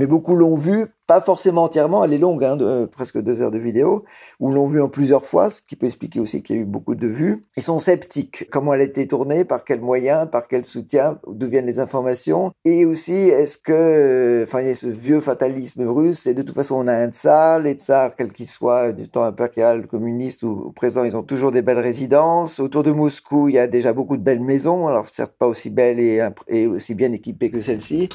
mais 0.00 0.06
beaucoup 0.06 0.34
l'ont 0.34 0.56
vu 0.56 0.86
pas 1.06 1.20
forcément 1.20 1.64
entièrement, 1.64 2.04
elle 2.04 2.12
est 2.12 2.18
longue, 2.18 2.44
hein, 2.44 2.54
de, 2.54 2.64
euh, 2.64 2.86
presque 2.86 3.20
deux 3.20 3.42
heures 3.42 3.50
de 3.50 3.58
vidéo, 3.58 4.04
où 4.38 4.52
l'on 4.52 4.64
vu 4.64 4.80
en 4.80 4.88
plusieurs 4.88 5.26
fois, 5.26 5.50
ce 5.50 5.60
qui 5.60 5.74
peut 5.74 5.86
expliquer 5.86 6.20
aussi 6.20 6.40
qu'il 6.40 6.54
y 6.54 6.58
a 6.60 6.62
eu 6.62 6.64
beaucoup 6.64 6.94
de 6.94 7.08
vues. 7.08 7.44
Ils 7.56 7.64
sont 7.64 7.80
sceptiques. 7.80 8.48
Comment 8.48 8.74
elle 8.74 8.80
a 8.82 8.84
été 8.84 9.08
tournée, 9.08 9.44
par 9.44 9.64
quels 9.64 9.80
moyens, 9.80 10.28
par 10.30 10.46
quel 10.46 10.64
soutien, 10.64 11.18
d'où 11.26 11.48
viennent 11.48 11.66
les 11.66 11.80
informations, 11.80 12.52
et 12.64 12.84
aussi 12.84 13.12
est-ce 13.12 13.58
que, 13.58 13.72
euh, 13.72 14.44
enfin, 14.44 14.60
il 14.60 14.68
y 14.68 14.70
a 14.70 14.74
ce 14.76 14.86
vieux 14.86 15.20
fatalisme 15.20 15.82
russe, 15.82 16.28
et 16.28 16.34
de 16.34 16.42
toute 16.42 16.54
façon 16.54 16.76
on 16.76 16.86
a 16.86 16.94
un 16.94 17.08
tsar, 17.08 17.58
les 17.58 17.72
tsars, 17.72 18.14
quels 18.14 18.32
qu'ils 18.32 18.46
soient, 18.46 18.92
du 18.92 19.08
temps 19.08 19.24
impérial, 19.24 19.88
communiste 19.88 20.44
ou 20.44 20.70
présent, 20.70 21.02
ils 21.02 21.16
ont 21.16 21.24
toujours 21.24 21.50
des 21.50 21.62
belles 21.62 21.80
résidences. 21.80 22.60
Autour 22.60 22.84
de 22.84 22.92
Moscou, 22.92 23.48
il 23.48 23.56
y 23.56 23.58
a 23.58 23.66
déjà 23.66 23.92
beaucoup 23.92 24.16
de 24.16 24.22
belles 24.22 24.40
maisons, 24.40 24.86
alors 24.86 25.08
certes 25.08 25.34
pas 25.36 25.48
aussi 25.48 25.70
belles 25.70 25.98
et, 25.98 26.24
et 26.46 26.68
aussi 26.68 26.94
bien 26.94 27.10
équipées 27.10 27.50
que 27.50 27.60
celle-ci. 27.60 28.08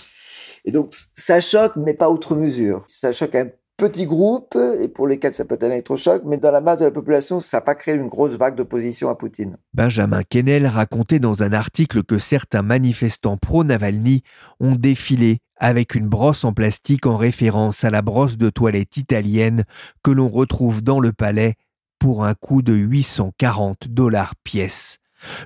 Et 0.66 0.72
donc, 0.72 0.94
ça 1.14 1.42
choque, 1.42 1.76
mais 1.76 1.94
pas 1.94 2.10
outre 2.10 2.36
mesure. 2.36 2.84
Ça 2.88 3.12
choque 3.12 3.36
un 3.36 3.48
petit 3.78 4.06
groupe, 4.06 4.58
et 4.82 4.88
pour 4.88 5.08
lesquels 5.08 5.34
ça 5.34 5.46
peut 5.46 5.56
être 5.56 5.64
un 5.64 5.72
électrochoc, 5.72 6.24
mais 6.26 6.38
dans 6.38 6.52
la 6.52 6.62
masse 6.62 6.80
de 6.80 6.86
la 6.86 6.92
population, 6.92 7.40
ça 7.40 7.58
n'a 7.58 7.62
pas 7.62 7.76
créé 7.76 7.96
une 7.96 8.08
grosse 8.08 8.38
vague 8.38 8.56
d'opposition 8.56 9.10
à 9.10 9.16
Poutine. 9.16 9.58
Benjamin 9.74 10.24
Kennel 10.24 10.66
racontait 10.66 11.20
dans 11.20 11.44
un 11.44 11.54
article 11.54 12.04
que 12.04 12.18
certains 12.18 12.62
manifestants 12.62 13.38
pro-Navalny 13.38 14.24
ont 14.60 14.76
défilé 14.76 15.40
avec 15.58 15.96
une 15.96 16.08
brosse 16.08 16.44
en 16.44 16.54
plastique 16.54 17.06
en 17.06 17.18
référence 17.18 17.84
à 17.84 17.90
la 17.90 18.02
brosse 18.02 18.38
de 18.38 18.50
toilette 18.50 18.98
italienne 18.98 19.64
que 20.04 20.12
l'on 20.12 20.30
retrouve 20.30 20.82
dans 20.82 21.00
le 21.00 21.14
palais 21.14 21.56
pour 22.00 22.26
un 22.26 22.34
coût 22.34 22.62
de 22.62 22.74
840 22.74 23.88
dollars 23.90 24.36
pièce. 24.44 25.00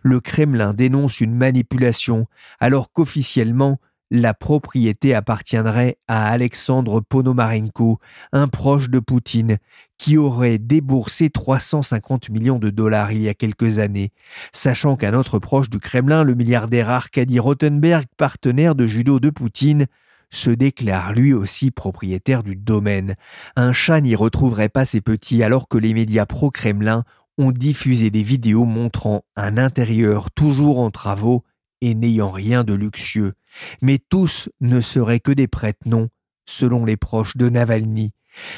Le 0.04 0.20
Kremlin 0.20 0.74
dénonce 0.74 1.22
une 1.22 1.36
manipulation 1.36 2.26
alors 2.60 2.92
qu'officiellement 2.92 3.80
la 4.12 4.34
propriété 4.34 5.14
appartiendrait 5.14 5.98
à 6.08 6.30
Alexandre 6.30 7.02
Ponomarenko, 7.02 8.00
un 8.32 8.48
proche 8.48 8.90
de 8.90 9.00
Poutine, 9.00 9.58
qui 9.98 10.18
aurait 10.18 10.58
déboursé 10.58 11.30
350 11.30 12.30
millions 12.30 12.60
de 12.60 12.70
dollars 12.70 13.12
il 13.12 13.22
y 13.22 13.30
a 13.30 13.34
quelques 13.34 13.80
années, 13.80 14.12
sachant 14.52 14.96
qu'un 14.96 15.14
autre 15.14 15.40
proche 15.40 15.70
du 15.70 15.80
Kremlin, 15.80 16.24
le 16.24 16.36
milliardaire 16.36 16.90
Arkady 16.90 17.40
Rothenberg, 17.40 18.06
partenaire 18.18 18.76
de 18.76 18.88
judo 18.88 19.20
de 19.20 19.30
Poutine, 19.30 19.86
se 20.32 20.50
déclare 20.50 21.14
lui 21.14 21.34
aussi 21.34 21.72
propriétaire 21.72 22.44
du 22.44 22.56
domaine. 22.56 23.16
Un 23.56 23.74
chat 23.74 24.02
n'y 24.02 24.16
retrouverait 24.16 24.70
pas 24.70 24.86
ses 24.86 25.02
petits 25.02 25.44
alors 25.44 25.68
que 25.68 25.78
les 25.78 25.94
médias 25.94 26.26
pro-Kremlin 26.26 27.04
ont 27.38 27.52
diffusé 27.52 28.10
des 28.10 28.22
vidéos 28.22 28.66
montrant 28.66 29.24
un 29.36 29.58
intérieur 29.58 30.30
toujours 30.32 30.80
en 30.80 30.92
travaux 30.92 31.44
et 31.82 31.96
n'ayant 31.96 32.32
rien 32.32 32.64
de 32.64 32.74
luxueux, 32.74 33.34
mais 33.82 33.98
tous 33.98 34.50
ne 34.62 34.82
seraient 34.82 35.20
que 35.20 35.32
des 35.32 35.48
prête-noms, 35.48 36.10
selon 36.46 36.86
les 36.86 36.98
proches 36.98 37.38
de 37.38 37.50
Navalny. 37.50 38.12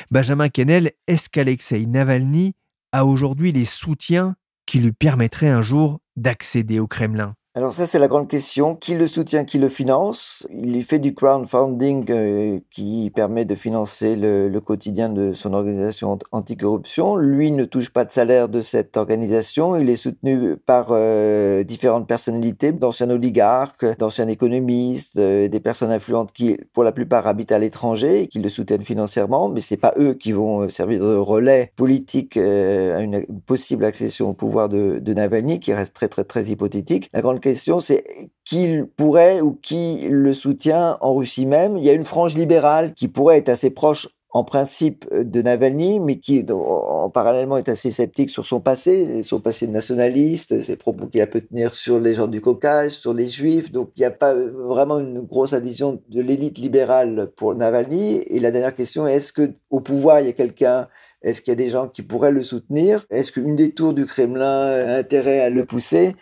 Benjamin 0.10 0.50
Kennel, 0.50 0.92
est-ce 1.08 1.30
qu'Alexei 1.30 1.86
Navalny 1.86 2.56
a 2.92 3.06
aujourd'hui 3.06 3.52
les 3.52 3.66
soutiens 3.66 4.36
qui 4.66 4.80
lui 4.80 4.92
permettraient 4.92 5.50
un 5.50 5.62
jour 5.62 6.00
d'accéder 6.16 6.80
au 6.80 6.88
Kremlin? 6.88 7.36
Alors 7.54 7.74
ça, 7.74 7.86
c'est 7.86 8.00
la 8.00 8.08
grande 8.08 8.30
question. 8.30 8.76
Qui 8.76 8.94
le 8.96 9.08
soutient, 9.08 9.44
qui 9.44 9.60
le 9.60 9.68
finance? 9.68 10.48
Il 10.52 10.82
fait 10.86 11.00
du 11.00 11.14
crowdfunding 11.14 12.06
euh, 12.10 12.60
qui 12.72 13.12
permet 13.14 13.44
de 13.44 13.56
financer 13.56 14.16
le, 14.16 14.58
quotidien 14.62 15.10
de 15.10 15.34
son 15.34 15.54
organisation 15.54 16.18
anticorruption. 16.32 17.18
Lui 17.18 17.52
ne 17.52 17.66
touche 17.66 17.90
pas 17.90 18.06
de 18.06 18.12
salaire 18.14 18.48
de 18.48 18.62
cette 18.62 18.96
organisation. 18.96 19.76
Il 19.76 19.90
est 19.90 19.98
soutenu 19.98 20.56
par 20.56 20.92
euh, 20.92 21.66
différentes 21.66 22.08
personnalités, 22.08 22.72
d'anciens 22.72 23.10
oligarques, 23.10 23.86
d'anciens 23.98 24.30
économistes, 24.30 25.18
euh, 25.18 25.50
des 25.50 25.60
personnes 25.60 25.92
influentes 25.92 26.32
qui, 26.32 26.58
pour 26.72 26.86
la 26.86 26.94
plupart, 26.94 27.28
habitent 27.28 27.52
à 27.52 27.60
l'étranger 27.60 28.22
et 28.22 28.28
qui 28.28 28.40
le 28.40 28.48
soutiennent 28.48 28.86
financièrement. 28.86 29.50
Mais 29.50 29.60
c'est 29.60 29.76
pas 29.76 29.94
eux 30.00 30.14
qui 30.14 30.32
vont 30.32 30.70
servir 30.70 31.02
de 31.02 31.16
relais 31.18 31.74
politique 31.76 32.38
à 32.38 33.02
une 33.02 33.26
possible 33.46 33.84
accession 33.84 34.30
au 34.30 34.34
pouvoir 34.34 34.70
de, 34.70 35.00
de 35.00 35.14
Navalny, 35.14 35.60
qui 35.60 35.74
reste 35.74 35.94
très 35.94 36.08
très 36.08 36.24
très 36.24 36.46
hypothétique. 36.46 37.10
La 37.12 37.22
grande 37.22 37.41
question, 37.42 37.80
c'est 37.80 38.04
qui 38.46 38.82
pourrait 38.96 39.42
ou 39.42 39.54
qui 39.62 40.08
le 40.10 40.34
soutient 40.34 40.98
en 41.02 41.16
Russie 41.16 41.46
même. 41.46 41.78
Il 41.78 41.84
y 41.84 41.90
a 41.90 41.94
une 41.94 42.06
frange 42.06 42.36
libérale 42.36 42.94
qui 42.94 43.08
pourrait 43.08 43.38
être 43.38 43.50
assez 43.50 43.70
proche 43.70 44.08
en 44.34 44.46
principe 44.46 45.06
de 45.14 45.42
Navalny, 45.42 46.00
mais 46.00 46.18
qui 46.18 46.46
en, 46.50 47.10
parallèlement 47.10 47.58
est 47.58 47.68
assez 47.68 47.92
sceptique 47.92 48.30
sur 48.30 48.46
son 48.46 48.62
passé, 48.62 49.24
son 49.24 49.42
passé 49.42 49.68
nationaliste, 49.68 50.62
ses 50.62 50.78
propos 50.78 51.08
qu'il 51.08 51.22
a 51.22 51.28
pu 51.28 51.46
tenir 51.46 51.74
sur 51.74 52.00
les 52.00 52.14
gens 52.14 52.28
du 52.28 52.40
Caucase, 52.40 52.94
sur 52.94 53.14
les 53.14 53.28
Juifs. 53.28 53.72
Donc 53.72 53.90
il 53.98 54.00
n'y 54.00 54.06
a 54.06 54.12
pas 54.12 54.34
vraiment 54.34 55.00
une 55.00 55.22
grosse 55.22 55.52
adhésion 55.52 56.02
de 56.08 56.22
l'élite 56.22 56.58
libérale 56.58 57.30
pour 57.36 57.56
Navalny. 57.56 58.24
Et 58.28 58.40
la 58.40 58.52
dernière 58.52 58.74
question 58.74 59.06
est 59.06 59.16
est-ce 59.16 59.34
que 59.34 59.54
au 59.70 59.82
pouvoir 59.82 60.22
il 60.22 60.28
y 60.28 60.30
a 60.30 60.34
quelqu'un? 60.34 60.88
Est-ce 61.22 61.42
qu'il 61.42 61.52
y 61.52 61.54
a 61.54 61.56
des 61.56 61.70
gens 61.70 61.88
qui 61.88 62.02
pourraient 62.02 62.32
le 62.32 62.44
soutenir? 62.44 63.06
Est-ce 63.10 63.32
qu'une 63.32 63.56
des 63.56 63.74
tours 63.74 63.94
du 63.94 64.06
Kremlin 64.06 64.44
a 64.44 64.98
intérêt 64.98 65.42
à 65.42 65.50
le 65.50 65.66
pousser? 65.66 66.16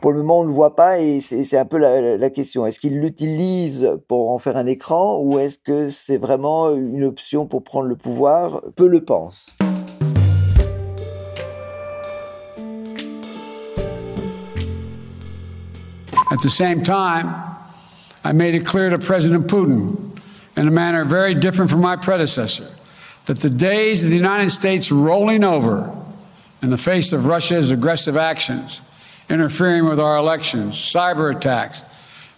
Pour 0.00 0.12
le 0.12 0.18
moment, 0.18 0.40
on 0.40 0.42
ne 0.42 0.48
le 0.48 0.54
voit 0.54 0.76
pas 0.76 0.98
et 0.98 1.20
c'est 1.20 1.56
un 1.56 1.64
peu 1.64 1.78
la, 1.78 2.30
question. 2.30 2.66
Est-ce 2.66 2.78
qu'il 2.78 3.00
l'utilise 3.00 3.90
pour 4.08 4.30
en 4.30 4.38
faire 4.38 4.56
un 4.56 4.66
écran 4.66 5.18
ou 5.22 5.38
est-ce 5.38 5.58
que 5.58 5.88
c'est 5.88 6.18
vraiment 6.18 6.74
une 6.74 7.04
option 7.04 7.46
pour 7.46 7.62
prendre 7.62 7.88
le 7.88 7.96
pouvoir? 7.96 8.60
Peu 8.76 8.88
le 8.88 9.04
pense. 9.04 9.56
At 16.30 16.40
the 16.42 16.50
same 16.50 16.82
time, 16.82 17.32
I 18.24 18.32
made 18.32 18.54
it 18.54 18.66
clear 18.66 18.90
to 18.90 18.98
President 18.98 19.46
Putin, 19.46 19.96
in 20.56 20.66
a 20.66 20.70
manner 20.70 21.04
very 21.04 21.34
different 21.34 21.70
from 21.70 21.80
my 21.80 21.96
predecessor, 21.96 22.66
that 23.26 23.40
the 23.40 23.50
days 23.50 24.02
of 24.02 24.10
the 24.10 24.16
United 24.16 24.50
States 24.50 24.90
rolling 24.90 25.44
over 25.44 25.90
in 26.60 26.70
the 26.70 26.78
face 26.78 27.12
of 27.12 27.26
Russia's 27.26 27.70
aggressive 27.70 28.16
actions 28.16 28.80
interfering 29.28 29.86
with 29.86 29.98
our 30.00 30.16
elections, 30.16 30.74
cyber 30.76 31.34
attacks, 31.34 31.84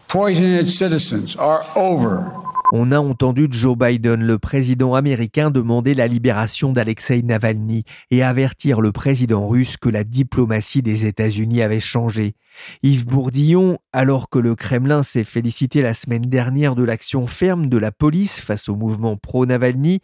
poisoning 0.08 0.54
its 0.54 0.78
citizens 0.78 1.36
are 1.36 1.64
over. 1.74 2.45
On 2.72 2.90
a 2.90 2.98
entendu 2.98 3.46
Joe 3.48 3.78
Biden, 3.78 4.24
le 4.24 4.38
président 4.40 4.94
américain, 4.94 5.50
demander 5.50 5.94
la 5.94 6.08
libération 6.08 6.72
d'Alexei 6.72 7.22
Navalny 7.22 7.84
et 8.10 8.24
avertir 8.24 8.80
le 8.80 8.90
président 8.90 9.46
russe 9.46 9.76
que 9.76 9.88
la 9.88 10.02
diplomatie 10.02 10.82
des 10.82 11.06
États-Unis 11.06 11.62
avait 11.62 11.78
changé. 11.78 12.34
Yves 12.82 13.06
Bourdillon, 13.06 13.78
alors 13.92 14.28
que 14.28 14.38
le 14.38 14.54
Kremlin 14.54 15.02
s'est 15.02 15.24
félicité 15.24 15.80
la 15.80 15.94
semaine 15.94 16.22
dernière 16.22 16.74
de 16.74 16.82
l'action 16.82 17.26
ferme 17.26 17.68
de 17.68 17.78
la 17.78 17.92
police 17.92 18.40
face 18.40 18.68
au 18.68 18.74
mouvement 18.74 19.16
pro-Navalny, 19.16 20.00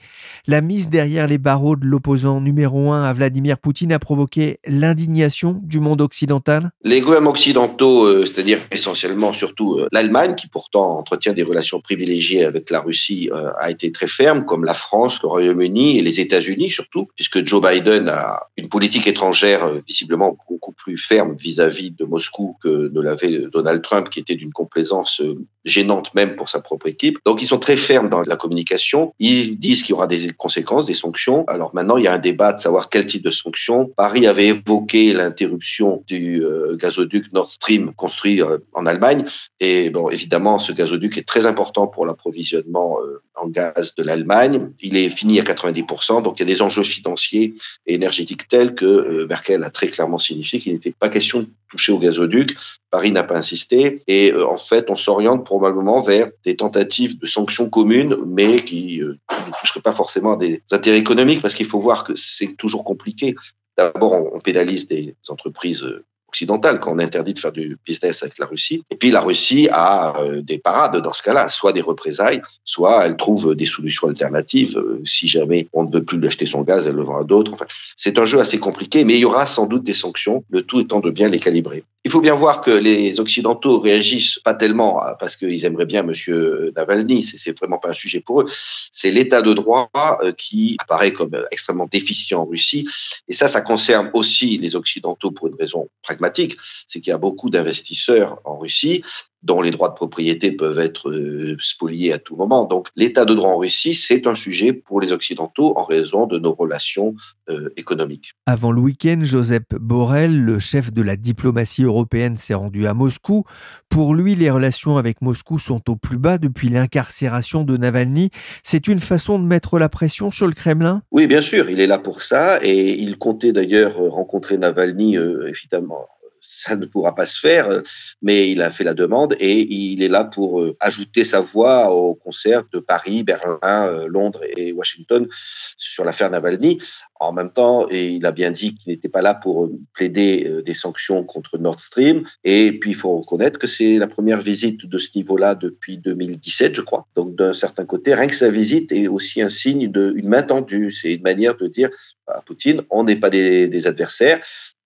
la 0.46 0.60
mise 0.60 0.88
derrière 0.88 1.26
les 1.26 1.38
barreaux 1.38 1.76
de 1.76 1.86
l'opposant 1.86 2.40
numéro 2.40 2.92
un 2.92 3.04
à 3.04 3.12
Vladimir 3.12 3.58
Poutine 3.58 3.92
a 3.92 3.98
provoqué 3.98 4.58
l'indignation 4.66 5.58
du 5.62 5.80
monde 5.80 6.00
occidental 6.00 6.70
Les 6.84 7.00
gouvernements 7.00 7.30
occidentaux, 7.30 8.04
euh, 8.04 8.24
c'est-à-dire 8.26 8.60
essentiellement 8.70 9.32
surtout 9.32 9.78
euh, 9.78 9.88
l'Allemagne, 9.90 10.34
qui 10.34 10.46
pourtant 10.46 10.98
entretient 10.98 11.32
des 11.32 11.42
relations 11.42 11.80
privilégiées 11.80 12.44
avec 12.44 12.51
la 12.70 12.80
Russie, 12.80 13.30
euh, 13.32 13.52
a 13.58 13.70
été 13.70 13.92
très 13.92 14.06
ferme, 14.06 14.44
comme 14.44 14.64
la 14.64 14.74
France, 14.74 15.20
le 15.22 15.28
Royaume-Uni 15.28 15.98
et 15.98 16.02
les 16.02 16.20
États-Unis 16.20 16.70
surtout, 16.70 17.08
puisque 17.16 17.44
Joe 17.46 17.62
Biden 17.62 18.08
a 18.08 18.48
une 18.56 18.68
politique 18.68 19.06
étrangère 19.06 19.72
visiblement 19.86 20.36
beaucoup 20.48 20.72
plus 20.72 20.96
ferme 20.96 21.34
vis 21.36 21.60
à 21.60 21.68
-vis 21.68 21.94
de 21.94 22.04
Moscou 22.04 22.56
que 22.62 22.90
ne 22.92 23.00
l'avait 23.00 23.46
Donald 23.52 23.82
Trump, 23.82 24.08
qui 24.08 24.20
était 24.20 24.36
d'une 24.36 24.52
complaisance 24.52 25.20
euh, 25.20 25.34
gênante 25.64 26.14
même 26.14 26.36
pour 26.36 26.48
sa 26.48 26.60
propre 26.60 26.86
équipe. 26.86 27.18
Donc 27.24 27.42
ils 27.42 27.46
sont 27.46 27.58
très 27.58 27.76
fermes 27.76 28.08
dans 28.08 28.22
la 28.22 28.36
communication. 28.36 29.14
Ils 29.18 29.58
disent 29.58 29.82
qu'il 29.82 29.90
y 29.90 29.92
aura 29.94 30.06
des 30.06 30.30
conséquences, 30.30 30.86
des 30.86 30.94
sanctions. 30.94 31.44
Alors 31.48 31.74
maintenant, 31.74 31.96
il 31.96 32.04
y 32.04 32.08
a 32.08 32.12
un 32.12 32.18
débat 32.18 32.52
de 32.52 32.60
savoir 32.60 32.88
quel 32.88 33.06
type 33.06 33.22
de 33.22 33.30
sanctions. 33.30 33.90
Paris 33.96 34.26
avait 34.26 34.48
évoqué 34.48 35.12
l'interruption 35.12 36.02
du 36.06 36.42
euh, 36.44 36.76
gazoduc 36.76 37.32
Nord 37.32 37.50
Stream 37.50 37.92
construit 37.94 38.42
euh, 38.42 38.58
en 38.72 38.86
Allemagne. 38.86 39.24
Et 39.60 39.90
bon, 39.90 40.10
évidemment, 40.10 40.58
ce 40.58 40.72
gazoduc 40.72 41.18
est 41.18 41.26
très 41.26 41.46
important 41.46 41.86
pour 41.86 42.06
l'approvisionnement 42.06 42.98
en 43.42 43.48
gaz 43.48 43.94
de 43.94 44.02
l'Allemagne. 44.02 44.70
Il 44.80 44.96
est 44.96 45.08
fini 45.08 45.40
à 45.40 45.42
90%, 45.42 46.22
donc 46.22 46.38
il 46.38 46.40
y 46.40 46.50
a 46.50 46.54
des 46.54 46.62
enjeux 46.62 46.84
financiers 46.84 47.54
et 47.86 47.94
énergétiques 47.94 48.48
tels 48.48 48.74
que 48.74 49.26
Merkel 49.28 49.62
a 49.64 49.70
très 49.70 49.88
clairement 49.88 50.18
signifié 50.18 50.58
qu'il 50.58 50.72
n'était 50.72 50.92
pas 50.92 51.08
question 51.08 51.40
de 51.40 51.48
toucher 51.70 51.92
au 51.92 51.98
gazoduc. 51.98 52.56
Paris 52.90 53.10
n'a 53.10 53.24
pas 53.24 53.36
insisté. 53.36 54.02
Et 54.06 54.32
en 54.34 54.56
fait, 54.56 54.90
on 54.90 54.94
s'oriente 54.94 55.44
probablement 55.44 56.00
vers 56.00 56.30
des 56.44 56.56
tentatives 56.56 57.18
de 57.18 57.26
sanctions 57.26 57.68
communes, 57.68 58.16
mais 58.26 58.62
qui 58.64 59.02
euh, 59.02 59.18
ne 59.30 59.52
toucheraient 59.60 59.80
pas 59.80 59.92
forcément 59.92 60.34
à 60.34 60.36
des 60.36 60.62
intérêts 60.70 60.98
économiques, 60.98 61.42
parce 61.42 61.54
qu'il 61.54 61.66
faut 61.66 61.80
voir 61.80 62.04
que 62.04 62.14
c'est 62.14 62.56
toujours 62.56 62.84
compliqué. 62.84 63.34
D'abord, 63.78 64.12
on 64.12 64.40
pénalise 64.40 64.86
des 64.86 65.16
entreprises 65.28 65.86
euh, 66.32 66.42
occidentales 66.42 66.80
quand 66.80 66.94
on 66.94 66.98
interdit 66.98 67.34
de 67.34 67.38
faire 67.38 67.52
du 67.52 67.78
business 67.84 68.22
avec 68.22 68.38
la 68.38 68.46
Russie. 68.46 68.82
Et 68.90 68.96
puis 68.96 69.10
la 69.10 69.20
Russie 69.20 69.68
a 69.70 70.18
euh, 70.20 70.40
des 70.42 70.58
parades 70.58 70.96
dans 70.96 71.12
ce 71.12 71.22
cas-là, 71.22 71.48
soit 71.48 71.72
des 71.72 71.80
représailles, 71.80 72.42
soit 72.64 73.06
elle 73.06 73.16
trouve 73.16 73.54
des 73.54 73.66
solutions 73.66 74.08
alternatives. 74.08 74.82
si 75.04 75.28
jamais 75.28 75.68
on 75.72 75.84
ne 75.84 75.92
veut 75.92 76.02
plus 76.02 76.18
lui 76.18 76.26
acheter 76.26 76.46
son 76.46 76.62
gaz, 76.62 76.86
elle 76.86 76.94
le 76.94 77.02
vend 77.02 77.20
à 77.20 77.24
d'autres. 77.24 77.52
Enfin, 77.52 77.66
c'est 77.96 78.18
un 78.18 78.24
jeu 78.24 78.40
assez 78.40 78.58
compliqué, 78.58 79.04
mais 79.04 79.14
il 79.14 79.20
y 79.20 79.24
aura 79.24 79.46
sans 79.46 79.66
doute 79.66 79.84
des 79.84 79.94
sanctions, 79.94 80.44
le 80.50 80.62
tout 80.62 80.80
étant 80.80 81.00
de 81.00 81.10
bien 81.10 81.28
les 81.28 81.38
calibrer. 81.38 81.84
Il 82.04 82.10
faut 82.10 82.20
bien 82.20 82.34
voir 82.34 82.60
que 82.60 82.70
les 82.70 83.20
Occidentaux 83.20 83.78
réagissent 83.78 84.40
pas 84.40 84.54
tellement 84.54 85.00
parce 85.20 85.36
qu'ils 85.36 85.64
aimeraient 85.64 85.86
bien 85.86 86.02
Monsieur 86.02 86.72
Navalny, 86.76 87.22
c'est 87.22 87.56
vraiment 87.56 87.78
pas 87.78 87.90
un 87.90 87.94
sujet 87.94 88.20
pour 88.20 88.40
eux. 88.40 88.46
C'est 88.90 89.12
l'état 89.12 89.40
de 89.40 89.54
droit 89.54 89.88
euh, 90.22 90.32
qui 90.32 90.76
apparaît 90.80 91.12
comme 91.12 91.34
euh, 91.34 91.44
extrêmement 91.52 91.86
déficient 91.86 92.40
en 92.40 92.44
Russie. 92.44 92.88
Et 93.28 93.32
ça, 93.32 93.46
ça 93.46 93.60
concerne 93.60 94.10
aussi 94.14 94.58
les 94.58 94.74
Occidentaux 94.74 95.30
pour 95.30 95.46
une 95.46 95.54
raison 95.54 95.88
pragmatique, 96.02 96.56
c'est 96.88 97.00
qu'il 97.00 97.10
y 97.10 97.14
a 97.14 97.18
beaucoup 97.18 97.50
d'investisseurs 97.50 98.40
en 98.44 98.58
Russie 98.58 99.04
dont 99.42 99.60
les 99.60 99.70
droits 99.70 99.88
de 99.88 99.94
propriété 99.94 100.52
peuvent 100.52 100.78
être 100.78 101.10
euh, 101.10 101.56
spoliés 101.60 102.12
à 102.12 102.18
tout 102.18 102.36
moment. 102.36 102.64
Donc 102.64 102.88
l'état 102.96 103.24
de 103.24 103.34
droit 103.34 103.50
en 103.50 103.58
Russie, 103.58 103.94
c'est 103.94 104.26
un 104.26 104.34
sujet 104.34 104.72
pour 104.72 105.00
les 105.00 105.12
Occidentaux 105.12 105.72
en 105.76 105.84
raison 105.84 106.26
de 106.26 106.38
nos 106.38 106.52
relations 106.52 107.14
euh, 107.48 107.70
économiques. 107.76 108.32
Avant 108.46 108.72
le 108.72 108.80
week-end, 108.80 109.18
Joseph 109.22 109.64
Borrell, 109.72 110.42
le 110.42 110.58
chef 110.58 110.92
de 110.92 111.02
la 111.02 111.16
diplomatie 111.16 111.82
européenne, 111.82 112.36
s'est 112.36 112.54
rendu 112.54 112.86
à 112.86 112.94
Moscou. 112.94 113.44
Pour 113.88 114.14
lui, 114.14 114.34
les 114.34 114.50
relations 114.50 114.96
avec 114.96 115.20
Moscou 115.22 115.58
sont 115.58 115.90
au 115.90 115.96
plus 115.96 116.18
bas 116.18 116.38
depuis 116.38 116.68
l'incarcération 116.68 117.64
de 117.64 117.76
Navalny. 117.76 118.30
C'est 118.62 118.88
une 118.88 119.00
façon 119.00 119.38
de 119.38 119.44
mettre 119.44 119.78
la 119.78 119.88
pression 119.88 120.30
sur 120.30 120.46
le 120.46 120.54
Kremlin? 120.54 121.02
Oui, 121.10 121.26
bien 121.26 121.40
sûr, 121.40 121.68
il 121.68 121.80
est 121.80 121.86
là 121.86 121.98
pour 121.98 122.22
ça 122.22 122.58
et 122.62 122.92
il 122.98 123.18
comptait 123.18 123.52
d'ailleurs 123.52 123.96
rencontrer 123.96 124.56
Navalny, 124.56 125.16
euh, 125.16 125.48
évidemment 125.48 126.06
ça 126.42 126.76
ne 126.76 126.86
pourra 126.86 127.14
pas 127.14 127.26
se 127.26 127.38
faire, 127.38 127.68
euh, 127.70 127.82
mais 128.20 128.50
il 128.50 128.60
a 128.62 128.70
fait 128.70 128.84
la 128.84 128.94
demande 128.94 129.36
et 129.38 129.60
il 129.60 130.02
est 130.02 130.08
là 130.08 130.24
pour 130.24 130.60
euh, 130.60 130.76
ajouter 130.80 131.24
sa 131.24 131.40
voix 131.40 131.90
au 131.92 132.14
concert 132.14 132.64
de 132.72 132.80
Paris, 132.80 133.22
Berlin, 133.22 133.58
euh, 133.62 134.06
Londres 134.08 134.42
et 134.56 134.72
Washington 134.72 135.28
sur 135.76 136.04
l'affaire 136.04 136.30
Navalny. 136.30 136.80
En 137.20 137.32
même 137.32 137.52
temps, 137.52 137.86
et 137.88 138.08
il 138.08 138.26
a 138.26 138.32
bien 138.32 138.50
dit 138.50 138.74
qu'il 138.74 138.92
n'était 138.92 139.08
pas 139.08 139.22
là 139.22 139.34
pour 139.34 139.70
plaider 139.94 140.60
des 140.66 140.74
sanctions 140.74 141.22
contre 141.22 141.56
Nord 141.56 141.78
Stream. 141.78 142.24
Et 142.42 142.72
puis, 142.80 142.90
il 142.90 142.96
faut 142.96 143.18
reconnaître 143.18 143.60
que 143.60 143.68
c'est 143.68 143.96
la 143.96 144.08
première 144.08 144.40
visite 144.40 144.84
de 144.86 144.98
ce 144.98 145.08
niveau-là 145.14 145.54
depuis 145.54 145.98
2017, 145.98 146.74
je 146.74 146.80
crois. 146.80 147.06
Donc, 147.14 147.36
d'un 147.36 147.52
certain 147.52 147.84
côté, 147.84 148.12
rien 148.12 148.26
que 148.26 148.34
sa 148.34 148.48
visite 148.48 148.90
est 148.90 149.06
aussi 149.06 149.40
un 149.40 149.48
signe 149.48 149.86
d'une 149.86 150.28
main 150.28 150.42
tendue. 150.42 150.90
C'est 150.90 151.14
une 151.14 151.22
manière 151.22 151.56
de 151.56 151.68
dire 151.68 151.90
à 152.26 152.42
Poutine, 152.42 152.82
on 152.90 153.04
n'est 153.04 153.14
pas 153.14 153.30
des, 153.30 153.68
des 153.68 153.86
adversaires. 153.86 154.40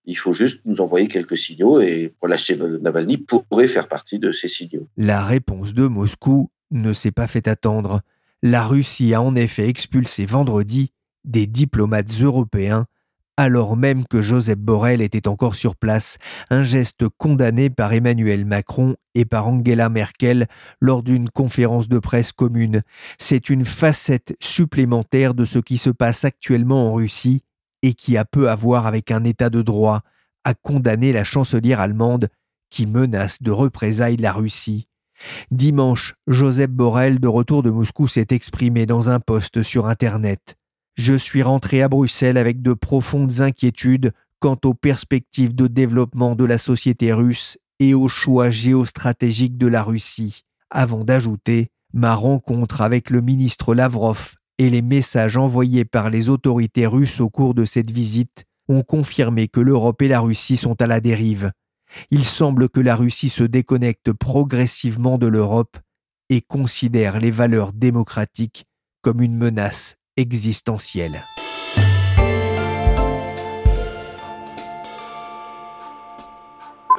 Il 0.06 0.16
faut 0.16 0.32
juste 0.32 0.60
nous 0.64 0.80
envoyer 0.80 1.08
quelques 1.08 1.36
signaux 1.36 1.80
et 1.80 2.14
relâcher 2.20 2.56
Navalny 2.56 3.18
pourrait 3.18 3.68
faire 3.68 3.88
partie 3.88 4.18
de 4.18 4.32
ces 4.32 4.48
signaux. 4.48 4.88
La 4.96 5.24
réponse 5.24 5.74
de 5.74 5.86
Moscou 5.86 6.50
ne 6.70 6.92
s'est 6.92 7.12
pas 7.12 7.26
fait 7.26 7.48
attendre. 7.48 8.00
La 8.42 8.64
Russie 8.64 9.14
a 9.14 9.22
en 9.22 9.34
effet 9.34 9.68
expulsé 9.68 10.24
vendredi 10.24 10.92
des 11.24 11.46
diplomates 11.46 12.10
européens 12.20 12.86
alors 13.36 13.76
même 13.76 14.06
que 14.06 14.22
Joseph 14.22 14.58
Borrell 14.58 15.02
était 15.02 15.28
encore 15.28 15.54
sur 15.54 15.76
place, 15.76 16.16
un 16.50 16.64
geste 16.64 17.06
condamné 17.18 17.68
par 17.68 17.92
Emmanuel 17.92 18.46
Macron 18.46 18.96
et 19.14 19.24
par 19.24 19.46
Angela 19.48 19.88
Merkel 19.88 20.46
lors 20.80 21.02
d'une 21.02 21.28
conférence 21.28 21.88
de 21.88 21.98
presse 21.98 22.32
commune. 22.32 22.82
C'est 23.18 23.50
une 23.50 23.64
facette 23.64 24.36
supplémentaire 24.40 25.34
de 25.34 25.44
ce 25.44 25.58
qui 25.58 25.76
se 25.76 25.90
passe 25.90 26.24
actuellement 26.24 26.88
en 26.88 26.94
Russie 26.94 27.42
et 27.82 27.94
qui 27.94 28.16
a 28.16 28.24
peu 28.24 28.50
à 28.50 28.54
voir 28.54 28.86
avec 28.86 29.10
un 29.10 29.24
état 29.24 29.50
de 29.50 29.62
droit, 29.62 30.02
a 30.44 30.54
condamné 30.54 31.12
la 31.12 31.24
chancelière 31.24 31.80
allemande 31.80 32.28
qui 32.70 32.86
menace 32.86 33.42
de 33.42 33.50
représailles 33.50 34.16
la 34.16 34.32
Russie. 34.32 34.88
Dimanche, 35.50 36.14
Joseph 36.26 36.70
Borrell, 36.70 37.20
de 37.20 37.28
retour 37.28 37.62
de 37.62 37.70
Moscou, 37.70 38.06
s'est 38.06 38.28
exprimé 38.30 38.86
dans 38.86 39.08
un 39.08 39.20
post 39.20 39.62
sur 39.62 39.86
Internet. 39.86 40.56
Je 40.96 41.14
suis 41.14 41.42
rentré 41.42 41.82
à 41.82 41.88
Bruxelles 41.88 42.38
avec 42.38 42.62
de 42.62 42.72
profondes 42.72 43.40
inquiétudes 43.40 44.12
quant 44.38 44.58
aux 44.64 44.74
perspectives 44.74 45.54
de 45.54 45.66
développement 45.66 46.34
de 46.36 46.44
la 46.44 46.58
société 46.58 47.12
russe 47.12 47.58
et 47.78 47.94
aux 47.94 48.08
choix 48.08 48.50
géostratégiques 48.50 49.58
de 49.58 49.66
la 49.66 49.82
Russie, 49.82 50.42
avant 50.70 51.04
d'ajouter 51.04 51.68
Ma 51.92 52.14
rencontre 52.14 52.82
avec 52.82 53.10
le 53.10 53.22
ministre 53.22 53.74
Lavrov 53.74 54.34
et 54.58 54.70
les 54.70 54.82
messages 54.82 55.36
envoyés 55.36 55.84
par 55.84 56.10
les 56.10 56.28
autorités 56.28 56.86
russes 56.86 57.20
au 57.20 57.28
cours 57.28 57.54
de 57.54 57.64
cette 57.64 57.90
visite 57.90 58.44
ont 58.68 58.82
confirmé 58.82 59.48
que 59.48 59.60
l'Europe 59.60 60.02
et 60.02 60.08
la 60.08 60.20
Russie 60.20 60.56
sont 60.56 60.80
à 60.80 60.86
la 60.86 61.00
dérive. 61.00 61.52
Il 62.10 62.24
semble 62.24 62.68
que 62.68 62.80
la 62.80 62.96
Russie 62.96 63.28
se 63.28 63.44
déconnecte 63.44 64.12
progressivement 64.12 65.18
de 65.18 65.26
l'Europe 65.26 65.78
et 66.28 66.40
considère 66.40 67.20
les 67.20 67.30
valeurs 67.30 67.72
démocratiques 67.72 68.66
comme 69.02 69.22
une 69.22 69.36
menace 69.36 69.96
existentielle. 70.16 71.22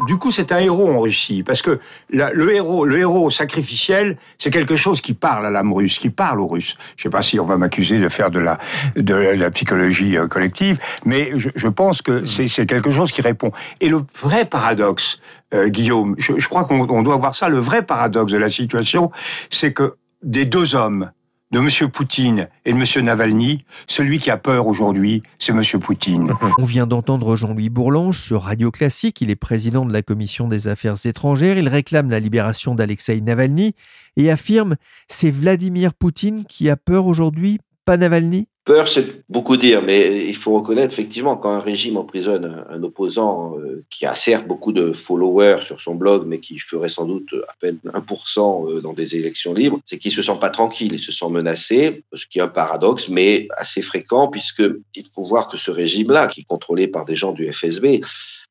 Du 0.05 0.17
coup, 0.17 0.31
c'est 0.31 0.51
un 0.51 0.59
héros 0.59 0.89
en 0.89 0.99
Russie, 0.99 1.43
parce 1.43 1.61
que 1.61 1.79
le 2.09 2.53
héros, 2.53 2.85
le 2.85 2.99
héros 2.99 3.29
sacrificiel, 3.29 4.17
c'est 4.37 4.51
quelque 4.51 4.75
chose 4.75 5.01
qui 5.01 5.13
parle 5.13 5.45
à 5.45 5.49
l'âme 5.49 5.73
russe, 5.73 5.99
qui 5.99 6.09
parle 6.09 6.39
aux 6.39 6.47
Russes. 6.47 6.77
Je 6.95 7.03
sais 7.03 7.09
pas 7.09 7.21
si 7.21 7.39
on 7.39 7.45
va 7.45 7.57
m'accuser 7.57 7.99
de 7.99 8.09
faire 8.09 8.29
de 8.29 8.39
la 8.39 8.57
de 8.95 9.13
la 9.13 9.51
psychologie 9.51 10.17
euh, 10.17 10.27
collective, 10.27 10.79
mais 11.05 11.31
je, 11.35 11.67
pense 11.67 12.01
que 12.01 12.25
c'est 12.25 12.65
quelque 12.65 12.91
chose 12.91 13.11
qui 13.11 13.21
répond. 13.21 13.51
Et 13.81 13.89
le 13.89 14.01
vrai 14.19 14.45
paradoxe, 14.45 15.19
euh, 15.53 15.69
Guillaume, 15.69 16.15
je, 16.17 16.33
je 16.37 16.47
crois 16.47 16.65
qu'on 16.65 17.03
doit 17.03 17.15
voir 17.17 17.35
ça. 17.35 17.49
Le 17.49 17.59
vrai 17.59 17.83
paradoxe 17.83 18.31
de 18.31 18.37
la 18.37 18.49
situation, 18.49 19.11
c'est 19.49 19.73
que 19.73 19.95
des 20.23 20.45
deux 20.45 20.75
hommes 20.75 21.11
de 21.51 21.59
M. 21.59 21.89
Poutine 21.89 22.49
et 22.65 22.73
de 22.73 22.77
M. 22.77 23.05
Navalny, 23.05 23.63
celui 23.87 24.19
qui 24.19 24.29
a 24.29 24.37
peur 24.37 24.67
aujourd'hui, 24.67 25.23
c'est 25.39 25.53
M. 25.53 25.61
Poutine. 25.79 26.33
On 26.57 26.65
vient 26.65 26.87
d'entendre 26.87 27.35
Jean-Louis 27.35 27.69
Bourlange 27.69 28.19
sur 28.19 28.43
Radio 28.43 28.69
Classique. 28.69 29.21
Il 29.21 29.29
est 29.29 29.35
président 29.35 29.85
de 29.85 29.93
la 29.93 30.01
Commission 30.01 30.47
des 30.47 30.67
Affaires 30.67 31.05
étrangères. 31.05 31.57
Il 31.57 31.69
réclame 31.69 32.09
la 32.09 32.19
libération 32.19 32.75
d'Alexei 32.75 33.21
Navalny 33.21 33.75
et 34.17 34.29
affirme 34.29 34.75
c'est 35.07 35.31
Vladimir 35.31 35.93
Poutine 35.93 36.43
qui 36.45 36.69
a 36.69 36.75
peur 36.75 37.05
aujourd'hui, 37.07 37.59
pas 37.85 37.97
Navalny 37.97 38.49
Peur, 38.67 38.89
c'est 38.89 39.23
beaucoup 39.29 39.55
dire, 39.55 39.81
mais 39.81 40.27
il 40.27 40.35
faut 40.35 40.51
reconnaître 40.51 40.93
effectivement 40.93 41.37
quand 41.37 41.51
un 41.51 41.61
régime 41.61 41.95
emprisonne 41.95 42.65
un, 42.69 42.83
opposant 42.83 43.57
euh, 43.57 43.85
qui 43.89 44.05
a 44.05 44.13
certes 44.13 44.45
beaucoup 44.45 44.73
de 44.73 44.91
followers 44.91 45.61
sur 45.63 45.79
son 45.79 45.95
blog, 45.95 46.25
mais 46.27 46.41
qui 46.41 46.59
ferait 46.59 46.89
sans 46.89 47.05
doute 47.05 47.33
à 47.47 47.53
peine 47.61 47.79
1% 47.85 48.69
euh, 48.69 48.81
dans 48.81 48.91
des 48.91 49.15
élections 49.15 49.53
libres, 49.53 49.79
c'est 49.85 49.97
qu'il 49.97 50.11
se 50.11 50.21
sent 50.21 50.37
pas 50.41 50.49
tranquille, 50.49 50.91
il 50.91 50.99
se 50.99 51.13
sent 51.13 51.29
menacé, 51.29 52.03
ce 52.13 52.25
qui 52.27 52.39
est 52.39 52.41
un 52.41 52.49
paradoxe, 52.49 53.07
mais 53.07 53.47
assez 53.55 53.81
fréquent 53.81 54.27
puisque 54.27 54.63
il 54.95 55.05
faut 55.15 55.23
voir 55.23 55.47
que 55.47 55.55
ce 55.55 55.71
régime-là, 55.71 56.27
qui 56.27 56.41
est 56.41 56.45
contrôlé 56.45 56.89
par 56.89 57.05
des 57.05 57.15
gens 57.15 57.31
du 57.31 57.49
FSB, 57.49 58.01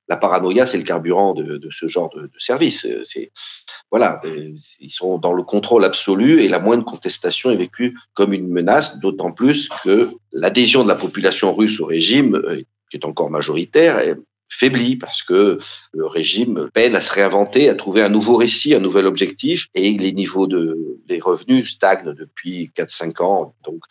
la 0.09 0.17
paranoïa, 0.17 0.67
c'est 0.67 0.77
le 0.77 0.85
carburant 0.85 1.35
de, 1.35 1.69
ce 1.71 1.89
genre 1.89 2.11
de, 2.15 2.31
service. 2.39 2.87
C'est 3.05 3.33
voilà, 3.91 4.21
ils 4.81 4.91
sont 4.91 5.19
dans 5.19 5.33
le 5.33 5.43
contrôle 5.43 5.85
absolu 5.85 6.43
et 6.43 6.49
la 6.49 6.59
moindre 6.59 6.85
contestation 6.85 7.51
est 7.51 7.57
vécue 7.57 7.97
comme 8.15 8.33
une 8.33 8.49
menace, 8.49 8.99
d'autant 8.99 9.33
plus 9.33 9.69
que 9.85 10.11
l'adhésion 10.33 10.83
de 10.83 10.89
la 10.89 10.97
population 10.97 11.55
russe 11.55 11.81
au 11.81 11.87
régime, 11.87 12.35
euh, 12.35 12.63
qui 12.91 12.97
est 12.97 13.05
encore 13.05 13.31
majoritaire, 13.31 13.99
est 14.51 14.55
faiblie 14.55 14.97
parce 14.97 15.23
que 15.23 15.59
le 15.93 16.07
régime 16.07 16.69
peine 16.73 16.95
à 16.95 17.01
se 17.01 17.13
réinventer, 17.13 17.69
à 17.69 17.75
trouver 17.75 18.03
un 18.03 18.09
nouveau 18.09 18.37
récit, 18.37 18.75
un 18.75 18.81
nouvel 18.81 19.07
objectif, 19.07 19.67
et 19.75 19.93
les 19.93 20.13
niveaux 20.13 20.47
de 20.47 20.99
les 21.09 21.21
revenus 21.21 21.73
stagnent 21.73 22.15
depuis 22.15 22.71
4-5 22.77 23.23
ans. 23.23 23.55
Donc, 23.65 23.83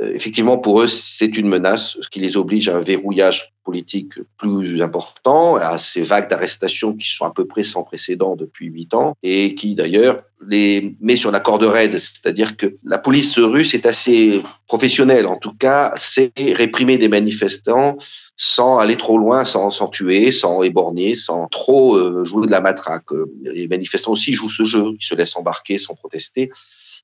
euh, 0.00 0.12
effectivement, 0.14 0.58
pour 0.58 0.82
eux, 0.82 0.86
c'est 0.86 1.36
une 1.36 1.48
menace, 1.48 1.96
ce 2.00 2.08
qui 2.08 2.20
les 2.20 2.36
oblige 2.36 2.68
à 2.68 2.76
un 2.76 2.80
verrouillage 2.80 3.52
politique 3.64 4.14
plus 4.36 4.82
important, 4.82 5.56
à 5.56 5.78
ces 5.78 6.02
vagues 6.02 6.28
d'arrestations 6.28 6.94
qui 6.94 7.08
sont 7.08 7.24
à 7.24 7.32
peu 7.32 7.46
près 7.46 7.62
sans 7.62 7.82
précédent 7.82 8.36
depuis 8.36 8.66
huit 8.66 8.92
ans 8.94 9.16
et 9.22 9.54
qui 9.54 9.74
d'ailleurs 9.74 10.22
les 10.46 10.94
met 11.00 11.16
sur 11.16 11.30
la 11.30 11.40
corde 11.40 11.64
raide. 11.64 11.98
C'est-à-dire 11.98 12.56
que 12.56 12.76
la 12.84 12.98
police 12.98 13.38
russe 13.38 13.74
est 13.74 13.86
assez 13.86 14.42
professionnelle, 14.66 15.26
en 15.26 15.36
tout 15.36 15.54
cas, 15.54 15.92
c'est 15.96 16.32
réprimer 16.36 16.98
des 16.98 17.08
manifestants 17.08 17.96
sans 18.36 18.78
aller 18.78 18.96
trop 18.96 19.18
loin, 19.18 19.44
sans, 19.44 19.70
tuer, 19.88 20.32
sans 20.32 20.62
éborgner, 20.62 21.14
sans 21.14 21.46
trop 21.48 21.96
euh, 21.96 22.24
jouer 22.24 22.46
de 22.46 22.50
la 22.50 22.60
matraque. 22.60 23.06
Les 23.42 23.68
manifestants 23.68 24.12
aussi 24.12 24.32
jouent 24.32 24.50
ce 24.50 24.64
jeu, 24.64 24.84
ils 24.98 25.04
se 25.04 25.14
laissent 25.14 25.36
embarquer 25.36 25.78
sans 25.78 25.94
protester. 25.94 26.50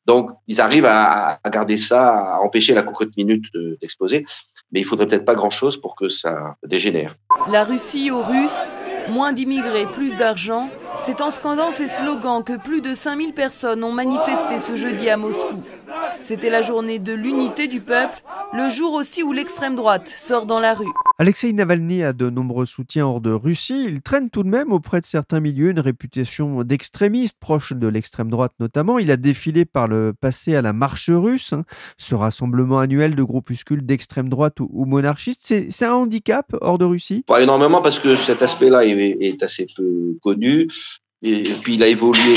Donc, 0.07 0.31
ils 0.49 0.61
arrivent 0.61 0.88
à, 0.88 1.38
garder 1.53 1.77
ça, 1.77 2.35
à 2.35 2.40
empêcher 2.40 2.75
la 2.75 2.83
cocotte 2.83 3.16
minute 3.16 3.45
d'exploser. 3.81 4.25
mais 4.73 4.81
il 4.81 4.85
faudrait 4.85 5.07
peut-être 5.07 5.25
pas 5.25 5.35
grand-chose 5.35 5.81
pour 5.81 5.95
que 5.95 6.09
ça 6.09 6.57
dégénère. 6.66 7.16
La 7.51 7.64
Russie 7.64 8.11
aux 8.11 8.23
Russes, 8.23 8.64
moins 9.09 9.33
d'immigrés, 9.33 9.87
plus 9.87 10.16
d'argent, 10.16 10.71
c'est 11.01 11.21
en 11.21 11.31
scandant 11.31 11.71
ces 11.71 11.87
slogans 11.87 12.45
que 12.45 12.57
plus 12.57 12.81
de 12.81 12.95
5000 12.95 13.33
personnes 13.33 13.83
ont 13.85 13.93
manifesté 13.93 14.59
ce 14.59 14.77
jeudi 14.77 15.09
à 15.09 15.17
Moscou. 15.17 15.63
C'était 16.23 16.51
la 16.51 16.63
journée 16.63 16.99
de 16.99 17.13
l'unité 17.13 17.67
du 17.67 17.81
peuple, 17.81 18.23
le 18.53 18.69
jour 18.69 18.95
aussi 18.95 19.23
où 19.23 19.33
l'extrême 19.33 19.77
droite 19.77 20.09
sort 20.09 20.45
dans 20.45 20.59
la 20.59 20.75
rue. 20.75 20.91
Alexei 21.19 21.53
Navalny 21.53 22.03
a 22.03 22.13
de 22.13 22.31
nombreux 22.31 22.67
soutiens 22.67 23.07
hors 23.07 23.21
de 23.21 23.31
Russie. 23.31 23.85
Il 23.87 24.03
traîne 24.03 24.31
tout 24.31 24.43
de 24.43 24.49
même 24.49 24.73
auprès 24.73 25.01
de 25.01 25.07
certains 25.07 25.39
milieux 25.39 25.71
une 25.71 25.81
réputation 25.81 26.65
d'extrémiste, 26.65 27.37
proche 27.39 27.73
de 27.73 27.87
l'extrême 27.87 28.31
droite 28.31 28.53
notamment. 28.59 28.99
Il 28.99 29.11
a 29.11 29.17
défilé 29.17 29.65
par 29.65 29.87
le 29.87 30.13
passé 30.19 30.57
à 30.57 30.63
la 30.63 30.73
marche 30.73 31.11
russe, 31.11 31.53
hein, 31.53 31.65
ce 31.97 32.15
rassemblement 32.15 32.81
annuel 32.81 33.15
de 33.15 33.23
groupuscules 33.23 33.85
d'extrême 33.85 34.29
droite 34.29 34.59
ou, 34.61 34.85
monarchistes. 34.85 35.43
C'est 35.43 35.85
un 35.85 35.93
handicap 35.93 36.47
hors 36.61 36.79
de 36.79 36.85
Russie? 36.85 37.23
Pas 37.27 37.43
énormément 37.43 37.83
parce 37.83 37.99
que 37.99 38.17
cet 38.17 38.43
aspect-là 38.43 38.85
est, 38.85 39.43
assez 39.43 39.67
peu 39.77 40.17
connu. 40.23 40.69
Et, 41.23 41.43
puis 41.63 41.75
il 41.75 41.83
a 41.83 41.87
évolué 41.87 42.35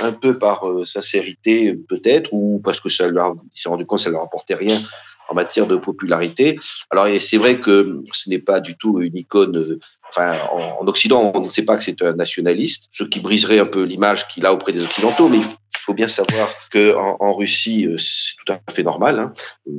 un 0.00 0.12
peu 0.12 0.38
par 0.38 0.68
euh, 0.68 0.84
sincérité 0.84 1.74
peut-être, 1.88 2.32
ou 2.32 2.60
parce 2.62 2.80
que 2.80 2.90
ça 2.90 3.08
leur, 3.08 3.34
il 3.54 3.60
s'est 3.60 3.68
rendu 3.68 3.86
compte 3.86 3.98
que 3.98 4.04
ça 4.04 4.10
ne 4.10 4.14
leur 4.14 4.24
apportait 4.24 4.54
rien 4.54 4.78
en 5.28 5.34
matière 5.34 5.66
de 5.66 5.76
popularité. 5.76 6.58
Alors 6.90 7.06
c'est 7.20 7.38
vrai 7.38 7.60
que 7.60 8.02
ce 8.12 8.30
n'est 8.30 8.38
pas 8.38 8.60
du 8.60 8.76
tout 8.76 9.00
une 9.00 9.16
icône. 9.16 9.78
Enfin, 10.08 10.38
en, 10.52 10.86
Occident, 10.86 11.32
on 11.34 11.40
ne 11.40 11.50
sait 11.50 11.64
pas 11.64 11.76
que 11.76 11.84
c'est 11.84 12.00
un 12.02 12.14
nationaliste, 12.14 12.88
ce 12.92 13.04
qui 13.04 13.20
briserait 13.20 13.58
un 13.58 13.66
peu 13.66 13.82
l'image 13.82 14.28
qu'il 14.28 14.46
a 14.46 14.52
auprès 14.52 14.72
des 14.72 14.82
Occidentaux. 14.82 15.28
Mais 15.28 15.38
il 15.38 15.80
faut 15.80 15.94
bien 15.94 16.08
savoir 16.08 16.48
que 16.70 16.94
en, 16.96 17.34
Russie, 17.34 17.86
euh, 17.86 17.96
c'est 17.98 18.34
tout 18.44 18.52
à 18.52 18.72
fait 18.72 18.82
normal, 18.82 19.20
hein, 19.20 19.32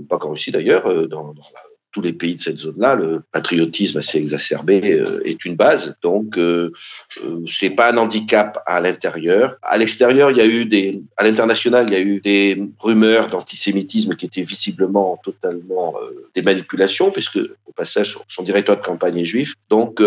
pas 0.10 0.18
qu'en 0.18 0.32
Russie 0.32 0.52
d'ailleurs, 0.52 0.86
euh, 0.88 1.08
dans 1.08 1.34
la 1.54 1.62
tous 1.98 2.04
les 2.04 2.14
pays 2.14 2.36
de 2.36 2.42
cette 2.42 2.58
zone-là, 2.58 2.94
le 2.94 3.24
patriotisme 3.32 3.98
assez 3.98 4.20
exacerbé 4.20 4.94
euh, 4.94 5.20
est 5.26 5.44
une 5.46 5.56
base. 5.56 5.96
Donc, 6.04 6.38
euh, 6.38 6.72
euh, 7.24 7.40
c'est 7.48 7.72
pas 7.72 7.92
un 7.92 7.98
handicap 7.98 8.62
à 8.68 8.80
l'intérieur. 8.80 9.56
À 9.64 9.80
l'extérieur, 9.80 10.30
il 10.30 10.38
y 10.38 10.42
a 10.42 10.46
eu 10.46 10.66
des, 10.66 11.02
à 11.18 11.24
l'international, 11.24 11.88
il 11.90 11.94
y 11.94 11.96
a 11.96 12.00
eu 12.00 12.20
des 12.20 12.62
rumeurs 12.80 13.26
d'antisémitisme 13.26 14.14
qui 14.14 14.28
étaient 14.28 14.44
visiblement 14.44 15.20
totalement 15.24 15.96
des 16.36 16.44
manipulations, 16.44 17.10
puisque 17.10 17.40
au 17.66 17.72
passage, 17.76 18.16
son 18.28 18.44
directeur 18.44 18.78
de 18.78 18.84
campagne 18.84 19.18
est 19.18 19.26
juif. 19.26 19.56
Donc, 19.72 20.00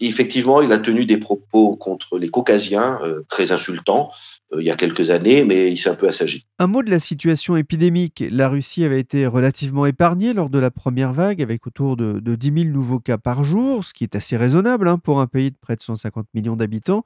effectivement, 0.00 0.60
il 0.62 0.72
a 0.72 0.78
tenu 0.78 1.06
des 1.06 1.16
propos 1.16 1.76
contre 1.76 2.18
les 2.18 2.28
Caucasiens 2.28 2.98
très 3.28 3.52
insultants. 3.52 4.10
Euh, 4.52 4.62
il 4.62 4.66
y 4.66 4.70
a 4.70 4.76
quelques 4.76 5.10
années, 5.10 5.44
mais 5.44 5.72
il 5.72 5.76
s'est 5.76 5.88
un 5.88 5.94
peu 5.94 6.08
assagi. 6.08 6.46
Un 6.58 6.66
mot 6.66 6.82
de 6.82 6.90
la 6.90 7.00
situation 7.00 7.56
épidémique. 7.56 8.22
La 8.30 8.48
Russie 8.48 8.84
avait 8.84 9.00
été 9.00 9.26
relativement 9.26 9.86
épargnée 9.86 10.32
lors 10.32 10.50
de 10.50 10.58
la 10.58 10.70
première 10.70 11.12
vague, 11.12 11.42
avec 11.42 11.66
autour 11.66 11.96
de, 11.96 12.20
10 12.20 12.62
000 12.64 12.72
nouveaux 12.72 13.00
cas 13.00 13.18
par 13.18 13.42
jour, 13.42 13.84
ce 13.84 13.92
qui 13.92 14.04
est 14.04 14.14
assez 14.14 14.36
raisonnable 14.36 14.88
hein, 14.88 14.98
pour 14.98 15.20
un 15.20 15.26
pays 15.26 15.50
de 15.50 15.56
près 15.60 15.74
de 15.74 15.82
150 15.82 16.26
millions 16.34 16.56
d'habitants. 16.56 17.02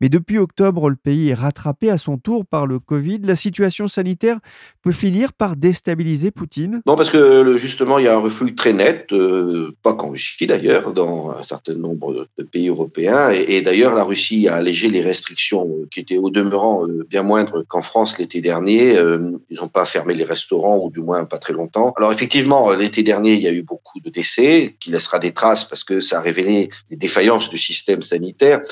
Mais 0.00 0.08
depuis 0.08 0.38
octobre, 0.38 0.88
le 0.88 0.96
pays 0.96 1.30
est 1.30 1.34
rattrapé 1.34 1.90
à 1.90 1.98
son 1.98 2.16
tour 2.16 2.46
par 2.46 2.66
le 2.66 2.78
Covid. 2.78 3.18
La 3.24 3.36
situation 3.36 3.88
sanitaire 3.88 4.38
peut 4.82 4.92
finir 4.92 5.32
par 5.32 5.56
déstabiliser 5.56 6.30
Poutine 6.30 6.80
Non, 6.86 6.96
parce 6.96 7.10
que 7.10 7.56
justement, 7.56 7.98
il 7.98 8.04
y 8.04 8.08
a 8.08 8.14
un 8.14 8.20
reflux 8.20 8.54
très 8.54 8.72
net, 8.72 9.12
euh, 9.12 9.74
pas 9.82 9.94
qu'en 9.94 10.10
Russie 10.10 10.46
d'ailleurs, 10.46 10.92
dans 10.92 11.30
un 11.30 11.42
certain 11.42 11.74
nombre 11.74 12.28
de 12.38 12.44
pays 12.44 12.68
européens. 12.68 13.32
Et, 13.32 13.56
et 13.56 13.62
d'ailleurs, 13.62 13.94
la 13.94 14.04
Russie 14.04 14.48
a 14.48 14.56
allégé 14.56 14.90
les 14.90 15.00
restrictions 15.00 15.68
qui 15.90 16.00
étaient 16.00 16.18
au 16.18 16.30
demeurant 16.30 16.83
euh, 16.86 17.06
bien 17.08 17.22
moindre 17.22 17.64
qu'en 17.68 17.82
France 17.82 18.18
l'été 18.18 18.40
dernier. 18.40 18.96
Euh, 18.96 19.32
ils 19.50 19.58
n'ont 19.58 19.68
pas 19.68 19.86
fermé 19.86 20.14
les 20.14 20.24
restaurants, 20.24 20.78
ou 20.78 20.90
du 20.90 21.00
moins 21.00 21.24
pas 21.24 21.38
très 21.38 21.52
longtemps. 21.52 21.92
Alors 21.96 22.12
effectivement, 22.12 22.70
l'été 22.72 23.02
dernier, 23.02 23.34
il 23.34 23.42
y 23.42 23.48
a 23.48 23.52
eu 23.52 23.62
beaucoup 23.62 24.00
de 24.00 24.10
décès, 24.10 24.76
qui 24.80 24.90
laissera 24.90 25.18
des 25.18 25.32
traces 25.32 25.64
parce 25.64 25.84
que 25.84 26.00
ça 26.00 26.18
a 26.18 26.20
révélé 26.20 26.70
les 26.90 26.96
défaillances 26.96 27.48
du 27.48 27.58
système 27.58 28.02
sanitaire. 28.02 28.62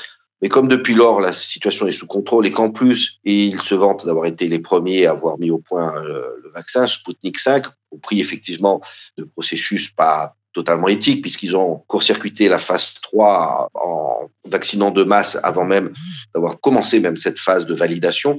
Mais 0.43 0.49
comme 0.49 0.67
depuis 0.67 0.93
lors, 0.93 1.21
la 1.21 1.31
situation 1.31 1.87
est 1.87 1.93
sous 1.93 2.05
contrôle 2.05 2.45
et 2.45 2.51
qu'en 2.51 2.69
plus, 2.69 3.21
ils 3.23 3.61
se 3.61 3.75
vantent 3.75 4.05
d'avoir 4.05 4.25
été 4.25 4.49
les 4.49 4.59
premiers 4.59 5.05
à 5.05 5.11
avoir 5.11 5.39
mis 5.39 5.49
au 5.49 5.57
point 5.57 5.95
euh, 5.95 6.27
le, 6.43 6.51
vaccin 6.53 6.85
Sputnik 6.85 7.39
5, 7.39 7.65
au 7.91 7.97
prix 7.97 8.19
effectivement 8.19 8.81
de 9.17 9.23
processus 9.23 9.89
pas 9.89 10.35
totalement 10.53 10.87
éthique 10.87 11.21
puisqu'ils 11.21 11.55
ont 11.55 11.83
court-circuité 11.87 12.47
la 12.47 12.59
phase 12.59 12.95
3 13.01 13.69
en 13.73 14.29
vaccinant 14.45 14.91
de 14.91 15.03
masse 15.03 15.37
avant 15.43 15.65
même 15.65 15.93
d'avoir 16.33 16.59
commencé 16.59 16.99
même 16.99 17.17
cette 17.17 17.39
phase 17.39 17.65
de 17.65 17.73
validation. 17.73 18.37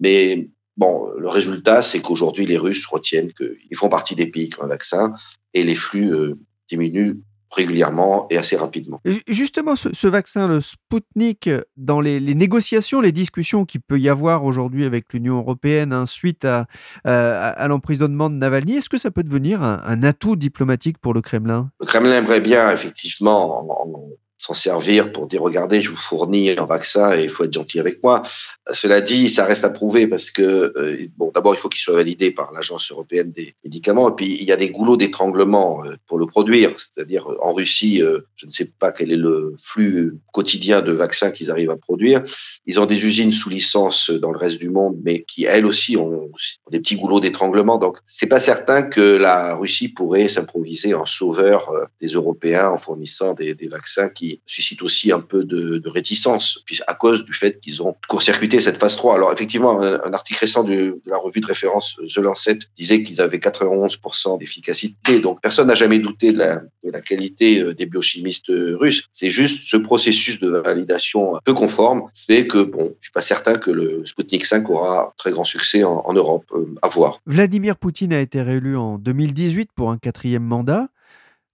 Mais 0.00 0.48
bon, 0.76 1.10
le 1.16 1.28
résultat, 1.28 1.82
c'est 1.82 2.00
qu'aujourd'hui, 2.00 2.46
les 2.46 2.58
Russes 2.58 2.86
retiennent 2.86 3.32
qu'ils 3.32 3.76
font 3.76 3.88
partie 3.88 4.14
des 4.14 4.26
pays 4.26 4.50
qui 4.50 4.60
ont 4.60 4.64
un 4.64 4.68
vaccin 4.68 5.14
et 5.54 5.62
les 5.62 5.74
flux 5.74 6.12
euh, 6.12 6.34
diminuent 6.68 7.20
régulièrement 7.50 8.26
et 8.30 8.38
assez 8.38 8.56
rapidement. 8.56 9.00
Justement, 9.28 9.76
ce, 9.76 10.06
vaccin, 10.06 10.46
le 10.46 10.60
Sputnik, 10.60 11.50
dans 11.76 12.00
les, 12.00 12.20
négociations, 12.20 13.00
les 13.00 13.12
discussions 13.12 13.64
qu'il 13.64 13.80
peut 13.80 13.98
y 13.98 14.08
avoir 14.08 14.44
aujourd'hui 14.44 14.84
avec 14.84 15.12
l'Union 15.12 15.38
européenne 15.38 15.92
hein, 15.92 16.06
suite 16.06 16.44
à, 16.44 16.66
à, 17.04 17.68
l'emprisonnement 17.68 18.30
de 18.30 18.34
Navalny, 18.34 18.74
est-ce 18.74 18.88
que 18.88 18.98
ça 18.98 19.10
peut 19.10 19.22
devenir 19.22 19.62
un, 19.62 20.02
atout 20.02 20.36
diplomatique 20.36 20.98
pour 20.98 21.14
le 21.14 21.22
Kremlin? 21.22 21.70
Le 21.80 21.86
Kremlin 21.86 22.18
aimerait 22.18 22.40
bien, 22.40 22.70
effectivement, 22.70 23.66
s'en 24.38 24.54
servir 24.54 25.12
pour 25.12 25.26
dire 25.26 25.42
regardez, 25.42 25.80
je 25.80 25.90
vous 25.90 25.96
fournis 25.96 26.50
un 26.50 26.66
vaccin 26.66 27.16
et 27.16 27.24
il 27.24 27.30
faut 27.30 27.44
être 27.44 27.52
gentil 27.52 27.80
avec 27.80 28.02
moi. 28.02 28.22
Cela 28.70 29.00
dit, 29.00 29.28
ça 29.28 29.46
reste 29.46 29.64
à 29.64 29.70
prouver 29.70 30.06
parce 30.06 30.30
que 30.30 30.72
euh, 30.76 31.06
bon, 31.16 31.30
d'abord 31.34 31.54
il 31.54 31.58
faut 31.58 31.68
qu'il 31.68 31.80
soit 31.80 31.94
validé 31.94 32.30
par 32.30 32.52
l'agence 32.52 32.90
européenne 32.90 33.30
des 33.30 33.54
médicaments 33.64 34.10
et 34.10 34.14
puis 34.14 34.36
il 34.38 34.44
y 34.44 34.52
a 34.52 34.56
des 34.56 34.70
goulots 34.70 34.98
d'étranglement 34.98 35.82
euh, 35.84 35.96
pour 36.06 36.18
le 36.18 36.26
produire. 36.26 36.74
C'est-à-dire 36.76 37.28
en 37.40 37.54
Russie, 37.54 38.02
euh, 38.02 38.20
je 38.36 38.46
ne 38.46 38.50
sais 38.50 38.66
pas 38.66 38.92
quel 38.92 39.10
est 39.10 39.16
le 39.16 39.54
flux 39.58 40.18
quotidien 40.32 40.82
de 40.82 40.92
vaccins 40.92 41.30
qu'ils 41.30 41.50
arrivent 41.50 41.70
à 41.70 41.76
produire. 41.76 42.22
Ils 42.66 42.78
ont 42.78 42.86
des 42.86 43.06
usines 43.06 43.32
sous 43.32 43.48
licence 43.48 44.10
dans 44.10 44.32
le 44.32 44.38
reste 44.38 44.58
du 44.58 44.68
monde, 44.68 44.98
mais 45.02 45.22
qui 45.22 45.44
elles 45.44 45.64
aussi 45.64 45.96
ont, 45.96 46.30
des 46.70 46.80
petits 46.80 46.96
goulots 46.96 47.20
d'étranglement. 47.20 47.78
Donc 47.78 47.98
c'est 48.04 48.26
pas 48.26 48.40
certain 48.40 48.82
que 48.82 49.00
la 49.00 49.54
Russie 49.54 49.88
pourrait 49.88 50.28
s'improviser 50.28 50.92
en 50.92 51.06
sauveur 51.06 51.72
des 52.00 52.08
Européens 52.08 52.68
en 52.68 52.76
fournissant 52.76 53.32
des, 53.32 53.54
des 53.54 53.68
vaccins 53.68 54.08
qui 54.08 54.25
suscite 54.46 54.82
aussi 54.82 55.12
un 55.12 55.20
peu 55.20 55.44
de, 55.44 55.82
réticence, 55.88 56.62
à 56.86 56.94
cause 56.94 57.24
du 57.24 57.32
fait 57.32 57.60
qu'ils 57.60 57.82
ont 57.82 57.94
court-circuité 58.08 58.60
cette 58.60 58.78
phase 58.78 58.96
3. 58.96 59.14
Alors 59.14 59.32
effectivement, 59.32 59.80
un, 59.80 60.12
article 60.12 60.40
récent 60.40 60.64
de, 60.64 61.00
la 61.06 61.16
revue 61.16 61.40
de 61.40 61.46
référence 61.46 61.96
The 62.14 62.18
Lancet 62.18 62.58
disait 62.76 63.02
qu'ils 63.02 63.20
avaient 63.20 63.38
91% 63.38 64.38
d'efficacité, 64.38 65.20
donc 65.20 65.40
personne 65.40 65.68
n'a 65.68 65.74
jamais 65.74 65.98
douté 65.98 66.32
de 66.32 66.38
la, 66.38 66.62
de 66.84 66.90
la, 66.90 67.00
qualité 67.00 67.60
euh, 67.60 67.74
des 67.74 67.86
biochimistes 67.86 68.48
russes. 68.48 69.04
C'est 69.12 69.30
juste 69.30 69.60
ce 69.64 69.76
processus 69.76 70.40
de 70.40 70.48
validation 70.48 71.36
peu 71.44 71.54
conforme 71.54 72.10
fait 72.26 72.46
que, 72.46 72.62
bon, 72.62 72.94
je 73.00 73.06
suis 73.06 73.12
pas 73.12 73.22
certain 73.22 73.56
que 73.56 73.70
le 73.70 74.04
Sputnik 74.04 74.44
5 74.44 74.68
aura 74.68 75.14
très 75.16 75.30
grand 75.30 75.44
succès 75.44 75.84
en, 75.84 76.12
Europe. 76.12 76.44
Euh, 76.52 76.74
à 76.82 76.88
voir. 76.88 77.20
Vladimir 77.26 77.76
Poutine 77.76 78.12
a 78.12 78.20
été 78.20 78.42
réélu 78.42 78.76
en 78.76 78.98
2018 78.98 79.70
pour 79.74 79.90
un 79.90 79.98
quatrième 79.98 80.42
mandat. 80.42 80.88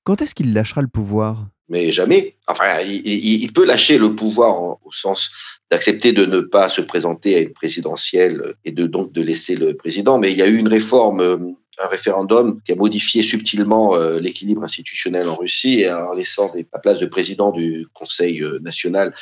Quand 0.04 0.22
est-ce 0.22 0.34
qu'il 0.34 0.52
lâchera 0.52 0.82
le 0.82 0.88
pouvoir? 0.88 1.46
Mais 1.72 1.90
jamais. 1.90 2.36
Enfin, 2.46 2.80
il, 2.84 3.50
peut 3.54 3.64
lâcher 3.64 3.96
le 3.96 4.14
pouvoir 4.14 4.60
au 4.62 4.92
sens 4.92 5.30
d'accepter 5.70 6.12
de 6.12 6.26
ne 6.26 6.40
pas 6.40 6.68
se 6.68 6.82
présenter 6.82 7.34
à 7.34 7.40
une 7.40 7.54
présidentielle 7.54 8.54
et 8.66 8.72
donc 8.72 9.10
de 9.12 9.22
laisser 9.22 9.54
le 9.56 9.74
président. 9.74 10.18
Mais 10.18 10.32
il 10.32 10.38
y 10.38 10.42
a 10.42 10.46
eu 10.46 10.58
une 10.58 10.68
réforme, 10.68 11.20
euh, 11.20 11.38
un 11.78 11.88
référendum 11.88 12.60
qui 12.66 12.72
a 12.72 12.76
modifié 12.76 13.22
subtilement 13.22 13.96
euh, 13.96 14.20
l'équilibre 14.20 14.62
institutionnel 14.62 15.30
en 15.30 15.34
Russie 15.34 15.86
en 15.90 16.12
laissant 16.12 16.52
la 16.54 16.78
place 16.78 16.98
de 16.98 17.06
président 17.06 17.52
du 17.52 17.86
Conseil 17.94 18.42
euh, 18.42 18.58
national 18.60 19.14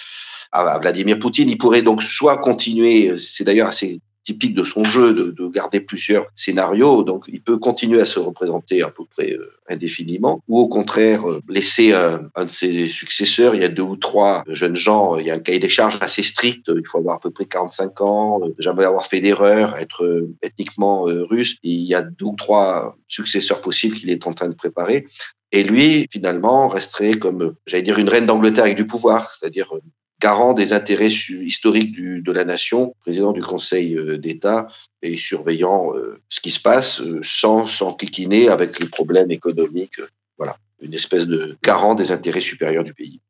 à 0.50 0.76
Vladimir 0.80 1.20
Poutine. 1.20 1.48
Il 1.48 1.56
pourrait 1.56 1.82
donc 1.82 2.02
soit 2.02 2.38
continuer, 2.38 3.14
c'est 3.16 3.44
d'ailleurs 3.44 3.68
assez 3.68 4.00
typique 4.30 4.54
de 4.54 4.62
son 4.62 4.84
jeu 4.84 5.12
de, 5.12 5.32
de, 5.32 5.48
garder 5.48 5.80
plusieurs 5.80 6.26
scénarios. 6.36 7.02
Donc, 7.02 7.24
il 7.26 7.40
peut 7.40 7.58
continuer 7.58 8.00
à 8.00 8.04
se 8.04 8.20
représenter 8.20 8.80
à 8.80 8.90
peu 8.90 9.04
près 9.04 9.32
euh, 9.32 9.52
indéfiniment, 9.68 10.40
ou 10.46 10.60
au 10.60 10.68
contraire 10.68 11.28
euh, 11.28 11.40
laisser 11.48 11.92
un, 11.92 12.30
un, 12.36 12.44
de 12.44 12.50
ses 12.50 12.86
successeurs. 12.86 13.56
Il 13.56 13.62
y 13.62 13.64
a 13.64 13.68
deux 13.68 13.82
ou 13.82 13.96
trois 13.96 14.44
jeunes 14.46 14.76
gens. 14.76 15.16
Il 15.16 15.26
y 15.26 15.32
a 15.32 15.34
un 15.34 15.40
cahier 15.40 15.58
des 15.58 15.68
charges 15.68 15.98
assez 16.00 16.22
strict. 16.22 16.66
Il 16.68 16.86
faut 16.86 16.98
avoir 16.98 17.16
à 17.16 17.18
peu 17.18 17.30
près 17.30 17.46
45 17.46 18.00
ans, 18.02 18.40
euh, 18.44 18.54
jamais 18.60 18.84
avoir 18.84 19.06
fait 19.06 19.20
d'erreur, 19.20 19.76
être 19.76 20.28
ethniquement 20.42 21.02
russe. 21.02 21.56
il 21.64 21.82
y 21.82 21.96
a 21.96 22.02
deux 22.02 22.26
ou 22.26 22.36
trois 22.36 22.96
successeurs 23.08 23.60
possibles 23.60 23.96
qu'il 23.96 24.10
est 24.10 24.28
en 24.28 24.32
train 24.32 24.48
de 24.48 24.54
préparer. 24.54 25.06
Et 25.50 25.64
lui, 25.64 26.06
finalement, 26.12 26.68
resterait 26.68 27.14
comme, 27.14 27.54
j'allais 27.66 27.82
dire, 27.82 27.98
une 27.98 28.08
reine 28.08 28.26
d'Angleterre 28.26 28.64
avec 28.64 28.76
du 28.76 28.86
pouvoir, 28.86 29.34
c'est-à-dire 29.34 29.72
garant 30.20 30.52
des 30.52 30.72
intérêts 30.72 31.08
historiques 31.08 31.96
de 31.98 32.32
la 32.32 32.44
nation, 32.44 32.94
président 33.00 33.32
du 33.32 33.42
Conseil 33.42 33.96
euh, 33.96 34.18
d'État 34.18 34.68
et 35.02 35.16
surveillant 35.16 35.92
euh, 35.94 36.20
ce 36.28 36.40
qui 36.40 36.50
se 36.50 36.60
passe 36.60 37.00
euh, 37.00 37.20
sans 37.22 37.66
s'enquiquiner 37.66 38.48
avec 38.48 38.78
les 38.78 38.88
problèmes 38.88 39.30
économiques. 39.30 40.00
Voilà, 40.36 40.56
une 40.80 40.94
espèce 40.94 41.26
de 41.26 41.56
garant 41.62 41.94
des 41.94 42.12
intérêts 42.12 42.40
supérieurs 42.40 42.84
du 42.84 42.94
pays. 42.94 43.20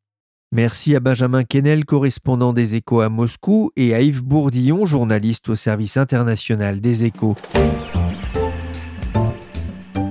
Merci 0.52 0.96
à 0.96 1.00
Benjamin 1.00 1.44
Kennel, 1.44 1.84
correspondant 1.84 2.52
des 2.52 2.74
Échos 2.74 3.02
à 3.02 3.08
Moscou, 3.08 3.70
et 3.76 3.94
à 3.94 4.00
Yves 4.00 4.24
Bourdillon, 4.24 4.84
journaliste 4.84 5.48
au 5.48 5.54
service 5.54 5.96
international 5.96 6.80
des 6.80 7.04
Échos. 7.04 7.36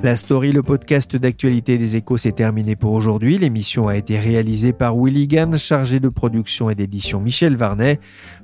La 0.02 0.16
story, 0.16 0.54
le 0.54 0.64
podcast 0.64 1.18
d'actualité 1.18 1.78
des 1.78 1.98
échos, 1.98 2.18
s'est 2.18 2.32
terminé 2.32 2.78
pour 2.78 2.94
aujourd'hui. 2.94 3.38
L'émission 3.38 3.90
a 3.90 3.98
été 3.98 4.18
réalisée 4.18 4.72
par 4.72 4.96
Willy 4.96 5.28
Gann, 5.28 5.58
chargé 5.58 6.00
de 6.00 6.08
production 6.08 6.70
et 6.70 6.76
d'édition 6.76 7.20
Michel 7.20 7.58
Varnet. 7.58 8.00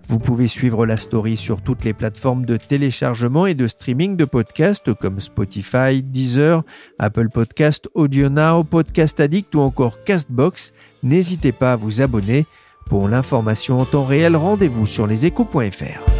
Vous 0.09 0.19
pouvez 0.19 0.49
suivre 0.49 0.85
la 0.85 0.97
story 0.97 1.37
sur 1.37 1.61
toutes 1.61 1.85
les 1.85 1.93
plateformes 1.93 2.45
de 2.45 2.57
téléchargement 2.57 3.45
et 3.45 3.53
de 3.53 3.67
streaming 3.67 4.17
de 4.17 4.25
podcasts 4.25 4.93
comme 4.93 5.21
Spotify, 5.21 6.03
Deezer, 6.03 6.63
Apple 6.99 7.29
Podcast, 7.29 7.87
AudioNow, 7.93 8.65
Podcast 8.65 9.21
Addict 9.21 9.55
ou 9.55 9.61
encore 9.61 10.03
Castbox. 10.03 10.73
N'hésitez 11.03 11.53
pas 11.53 11.71
à 11.71 11.75
vous 11.77 12.01
abonner. 12.01 12.45
Pour 12.85 13.07
l'information 13.07 13.79
en 13.79 13.85
temps 13.85 14.05
réel, 14.05 14.35
rendez-vous 14.35 14.85
sur 14.85 15.07
leséchos.fr. 15.07 16.14